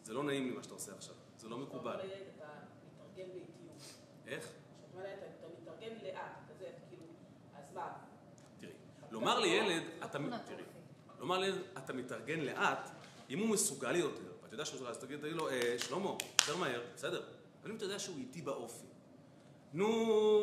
[0.03, 1.95] זה לא נעים לי מה שאתה עושה עכשיו, זה לא מקובל.
[1.95, 3.93] אתה מתארגן באיטיות.
[4.27, 4.51] איך?
[4.91, 7.03] אתה מתארגן לאט, כזה, כאילו,
[7.55, 7.93] אז מה?
[8.59, 8.71] תראי,
[9.11, 10.63] לומר לילד, אתה, תראי.
[11.19, 12.89] לומר לילד, אתה מתארגן לאט,
[13.29, 16.81] אם הוא מסוגל יותר, ואתה יודע שהוא מסוגל, אז תגיד לו, אה, שלמה, יותר מהר,
[16.93, 17.23] בסדר.
[17.61, 18.85] אבל אם אתה יודע שהוא איטי באופי,
[19.73, 19.87] נו,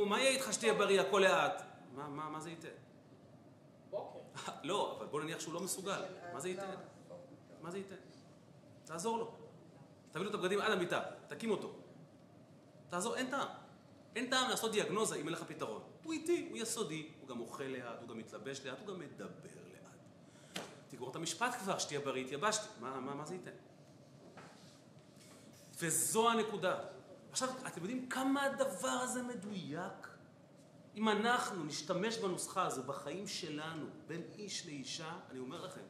[0.07, 1.63] מה יהיה איתך שתהיה בריא, הכל לאט?
[1.95, 2.69] מה, מה, מה זה ייתן?
[4.63, 6.75] לא, אבל בוא נניח שהוא לא מסוגל, מה זה ייתן?
[7.63, 7.97] מה זה ייתן?
[8.85, 9.35] תעזור לו.
[10.13, 11.75] תביא לו את הבגדים עד המיטה, תקים אותו.
[12.91, 13.49] תעזור, אין טעם.
[14.17, 15.83] אין טעם לעשות דיאגנוזה אם אין לך פתרון.
[16.03, 19.27] הוא איטי, הוא יסודי, הוא גם אוכל לאט, הוא גם מתלבש לאט, הוא גם מדבר
[19.73, 20.63] לאט.
[20.89, 22.67] תגמור את המשפט כבר, שתהיה בריא, התייבשתי.
[22.81, 23.51] מה, מה, מה זה ייתן?
[25.81, 26.79] וזו הנקודה.
[27.31, 30.08] עכשיו, אתם יודעים כמה הדבר הזה מדויק?
[30.99, 35.81] אם אנחנו נשתמש בנוסחה הזו בחיים שלנו, בין איש לאישה, אני אומר לכם,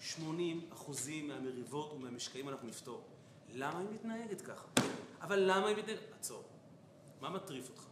[0.00, 3.04] 80 אחוזים מהמריבות ומהמשקעים אנחנו נפתור.
[3.48, 4.68] למה היא מתנהגת ככה?
[5.20, 6.12] אבל למה היא מתנהגת?
[6.12, 6.44] עצור.
[7.20, 7.86] מה מטריף אותך?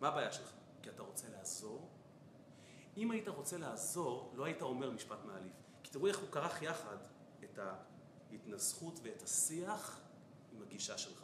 [0.00, 0.52] מה הבעיה שלך?
[0.82, 1.88] כי אתה רוצה לעזור?
[2.96, 5.52] אם היית רוצה לעזור, לא היית אומר משפט מעליב.
[5.82, 6.96] כי תראו איך הוא כרך יחד
[7.44, 7.58] את
[8.30, 10.00] ההתנסחות ואת השיח
[10.52, 11.23] עם הגישה שלך.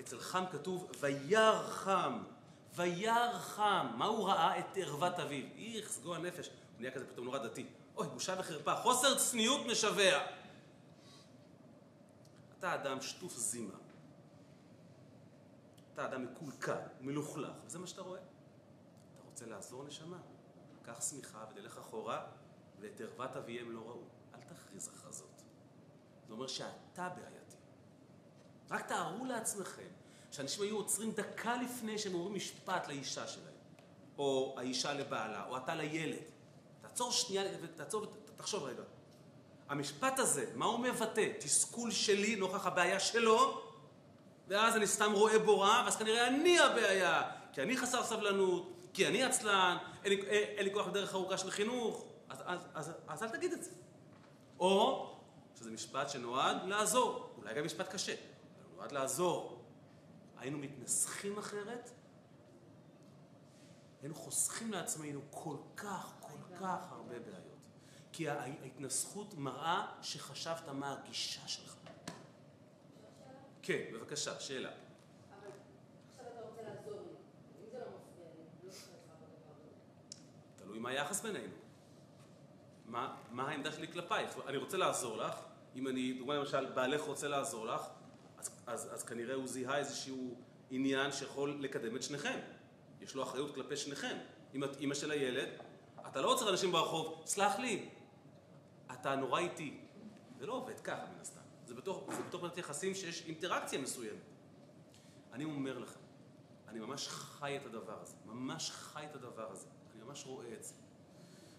[0.00, 2.22] אצל חם כתוב, וירא חם,
[2.74, 3.86] וירא חם.
[3.96, 4.58] מה הוא ראה?
[4.58, 5.44] את ערוות אביו.
[5.56, 6.46] איך, גועל נפש.
[6.48, 7.66] הוא נהיה כזה פתאום נורא דתי.
[7.96, 10.26] אוי, בושה וחרפה, חוסר צניעות משווע.
[12.58, 13.74] אתה אדם שטוף זימה.
[15.94, 18.20] אתה אדם מקולקל, מלוכלך, וזה מה שאתה רואה.
[18.20, 20.18] אתה רוצה לעזור נשמה?
[20.82, 22.26] קח שמיכה ותלך אחורה,
[22.80, 24.02] ואת ערוות אביהם לא ראו.
[24.34, 25.42] אל תכריז הכרזות.
[26.26, 27.45] זה אומר שאתה בעייתי.
[28.70, 29.88] רק תארו לעצמכם
[30.30, 33.54] שאנשים היו עוצרים דקה לפני שהם אומרים משפט לאישה שלהם,
[34.18, 36.22] או האישה לבעלה, או אתה לילד.
[36.82, 38.82] תעצור שנייה ותעצור ותחשוב רגע.
[39.68, 41.32] המשפט הזה, מה הוא מבטא?
[41.40, 43.62] תסכול שלי נוכח הבעיה שלו,
[44.48, 49.06] ואז אני סתם רואה בו רע, ואז כנראה אני הבעיה, כי אני חסר סבלנות, כי
[49.06, 53.22] אני עצלן, אין לי, אין לי כוח לדרך ארוכה של חינוך, אז, אז, אז, אז
[53.22, 53.70] אל תגיד את זה.
[54.60, 55.06] או
[55.58, 58.14] שזה משפט שנועד לעזור, אולי גם משפט קשה,
[58.76, 59.64] נועד לעזור.
[60.38, 61.90] היינו מתנסחים אחרת,
[64.02, 67.56] היינו חוסכים לעצמנו כל כך, כל כך הרבה בעיות.
[68.12, 71.76] כי ההתנסחות מראה שחשבת מה הגישה שלך.
[73.62, 74.70] כן, בבקשה, שאלה.
[80.56, 81.54] תלוי מה היחס בינינו.
[82.86, 84.30] מה, מה העמדה שלי כלפייך?
[84.46, 85.34] אני רוצה לעזור לך,
[85.76, 87.82] אם אני, דוגמה למשל, בעלך רוצה לעזור לך,
[88.66, 90.34] אז, אז, כנראה הוא זיהה איזשהו
[90.70, 92.38] עניין שיכול לקדם את שניכם.
[93.00, 94.16] יש לו אחריות כלפי שניכם.
[94.54, 95.48] אם את אימא של הילד,
[96.06, 97.88] אתה לא עוצר אנשים ברחוב, סלח לי,
[98.92, 99.80] אתה נורא איטי.
[100.38, 101.40] זה לא עובד ככה מן הסתם.
[101.66, 104.20] זה בתוך, זה בתוך מערכת יחסים שיש אינטראקציה מסוימת.
[105.32, 106.00] אני אומר לכם,
[106.68, 110.64] אני ממש חי את הדבר הזה, ממש חי את הדבר הזה, אני ממש רואה את
[110.64, 110.74] זה.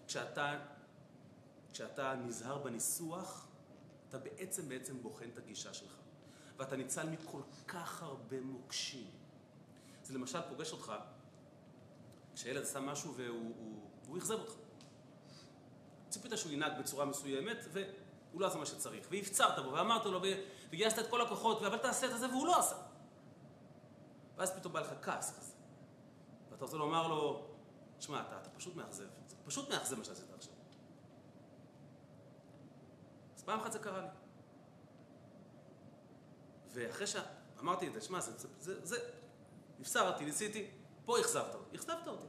[0.06, 0.58] כשאתה,
[1.72, 3.48] כשאתה נזהר בניסוח,
[4.08, 5.97] אתה בעצם בעצם בוחן את הגישה שלך.
[6.58, 9.10] ואתה ניצל מכל כך הרבה מוקשים.
[10.02, 10.92] זה למשל פוגש אותך,
[12.34, 14.52] כשילד עשה משהו והוא הוא, והוא אכזב אותך.
[16.08, 19.06] ציפית שהוא ינהג בצורה מסוימת, והוא לא עשה מה שצריך.
[19.10, 20.20] והפצרת בו, ואמרת לו,
[20.70, 22.76] וגייסת את כל הכוחות, אבל תעשה את זה, והוא לא עשה.
[24.36, 25.52] ואז פתאום בא לך כעס כזה.
[26.50, 27.48] ואתה רוצה לומר לו,
[28.00, 29.04] שמע, אתה, אתה פשוט מאכזב.
[29.26, 30.52] זה פשוט מאכזב מה שעשית עכשיו.
[33.48, 34.06] פעם אחת זה קרה לי.
[36.78, 38.96] ואחרי שאמרתי את זה, שמע, זה, זה, זה, זה,
[39.80, 40.70] הפסרתי, ניסיתי,
[41.04, 42.26] פה אכזבת אותי, אכזבת אותי.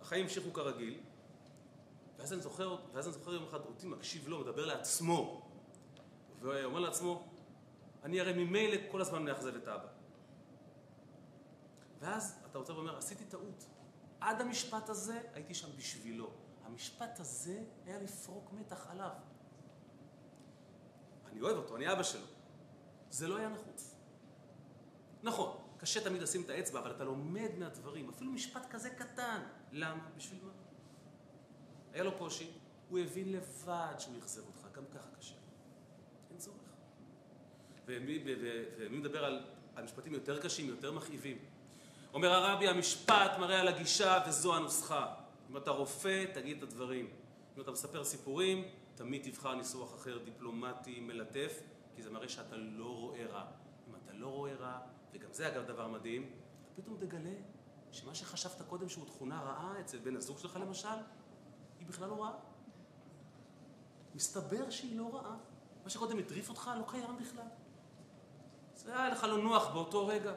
[0.00, 1.00] החיים המשיכו כרגיל,
[2.18, 5.50] ואז אני זוכר, ואז אני זוכר יום אחד אותי מקשיב לו, מדבר לעצמו,
[6.40, 7.28] ואומר לעצמו,
[8.04, 9.88] אני הרי ממילא כל הזמן מאכזב את אבא.
[12.00, 13.64] ואז אתה רוצה ואומר, עשיתי טעות.
[14.20, 16.30] עד המשפט הזה הייתי שם בשבילו.
[16.64, 19.10] המשפט הזה היה לפרוק מתח עליו.
[21.32, 22.26] אני אוהב אותו, אני אבא שלו.
[23.10, 23.94] זה לא היה נחוץ.
[25.22, 29.42] נכון, קשה תמיד לשים את האצבע, אבל אתה לומד מהדברים, אפילו משפט כזה קטן.
[29.72, 30.08] למה?
[30.16, 30.52] בשביל מה?
[31.92, 32.50] היה לו קושי,
[32.88, 35.34] הוא הבין לבד שהוא אכזב אותך, גם ככה קשה.
[36.30, 36.56] אין צורך.
[37.86, 38.24] ומי,
[38.78, 41.38] ומי מדבר על, על משפטים יותר קשים, יותר מכאיבים?
[42.14, 45.14] אומר הרבי, המשפט מראה על הגישה וזו הנוסחה.
[45.50, 47.10] אם אתה רופא, תגיד את הדברים.
[47.56, 48.64] אם אתה מספר סיפורים,
[49.00, 51.62] תמיד תבחר ניסוח אחר, דיפלומטי, מלטף,
[51.94, 53.46] כי זה מראה שאתה לא רואה רע.
[53.88, 54.80] אם אתה לא רואה רע,
[55.12, 56.32] וגם זה אגב דבר מדהים,
[56.64, 57.34] אתה פתאום תגלה
[57.90, 60.88] שמה שחשבת קודם שהוא תכונה רעה אצל בן הזוג שלך למשל,
[61.78, 62.32] היא בכלל לא רעה.
[64.14, 65.36] מסתבר שהיא לא רעה.
[65.84, 67.48] מה שקודם הטריף אותך לא קיים בכלל.
[68.74, 70.32] זה היה לך לא נוח באותו רגע.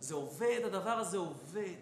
[0.00, 1.80] זה עובד, הדבר הזה עובד.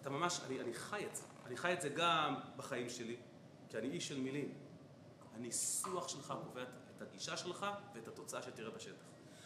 [0.00, 1.22] אתה ממש, אני, אני חי את זה.
[1.46, 3.16] אני חי את זה גם בחיים שלי,
[3.74, 4.54] כי אני איש של מילים.
[5.34, 6.62] הניסוח שלך קובע
[6.96, 9.04] את הגישה שלך ואת התוצאה שתראה בשטח.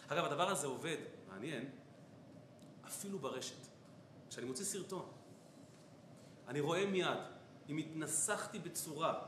[0.09, 0.97] אגב, הדבר הזה עובד,
[1.29, 1.70] מעניין,
[2.87, 3.66] אפילו ברשת.
[4.31, 5.11] כשאני מוציא סרטון,
[6.49, 7.18] אני רואה מיד,
[7.68, 9.20] אם התנסחתי בצורה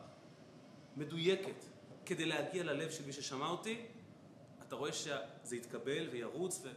[0.96, 1.64] מדויקת
[2.07, 3.86] כדי להגיע ללב של מי ששמע אותי,
[4.62, 6.68] אתה רואה שזה יתקבל וירוץ, ו...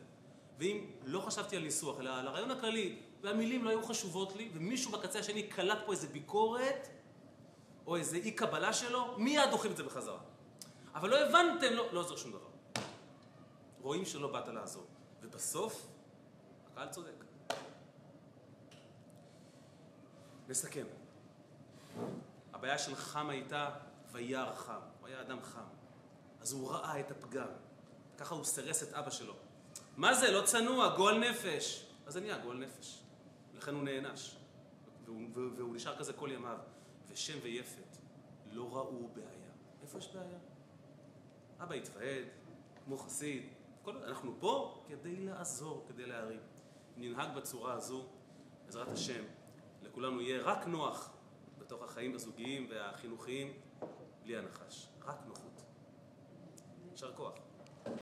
[0.58, 4.92] ואם לא חשבתי על ניסוח, אלא על הרעיון הכללי, והמילים לא היו חשובות לי, ומישהו
[4.92, 6.88] בקצה השני קלט פה איזה ביקורת,
[7.88, 10.20] או איזה אי קבלה שלו, מיד דוחים את זה בחזרה.
[10.96, 12.48] אבל לא הבנתם, לא, לא עוזר שום דבר.
[13.82, 14.88] רואים שלא באת לעזור.
[15.22, 15.88] ובסוף,
[16.72, 17.24] הקהל צודק.
[20.48, 20.86] נסכם.
[22.54, 23.70] הבעיה של חם הייתה
[24.12, 24.80] וירא חם.
[25.00, 25.68] הוא היה אדם חם.
[26.42, 27.48] אז הוא ראה את הפגם.
[28.18, 29.34] ככה הוא סירס את אבא שלו.
[29.98, 30.32] מה זה?
[30.32, 31.86] לא צנוע, גועל נפש.
[32.06, 33.00] אז זה נהיה גועל נפש.
[33.54, 34.36] לכן הוא נענש.
[35.06, 35.22] והוא,
[35.58, 36.58] והוא נשאר כזה כל ימיו.
[37.14, 37.98] ושם ויפת
[38.52, 39.52] לא ראו בעיה.
[39.82, 40.40] איפה יש בעיה?
[41.60, 42.26] אבא התוועד,
[42.86, 43.44] כמו חסיד.
[43.84, 43.98] כל...
[43.98, 46.40] אנחנו פה כדי לעזור, כדי להרים.
[46.98, 48.06] ננהג בצורה הזו,
[48.66, 49.24] בעזרת השם,
[49.82, 51.14] לכולנו יהיה רק נוח
[51.58, 53.54] בתוך החיים הזוגיים והחינוכיים,
[54.24, 54.88] בלי הנחש.
[55.06, 55.64] רק נוחות.
[56.92, 57.34] יישר כוח.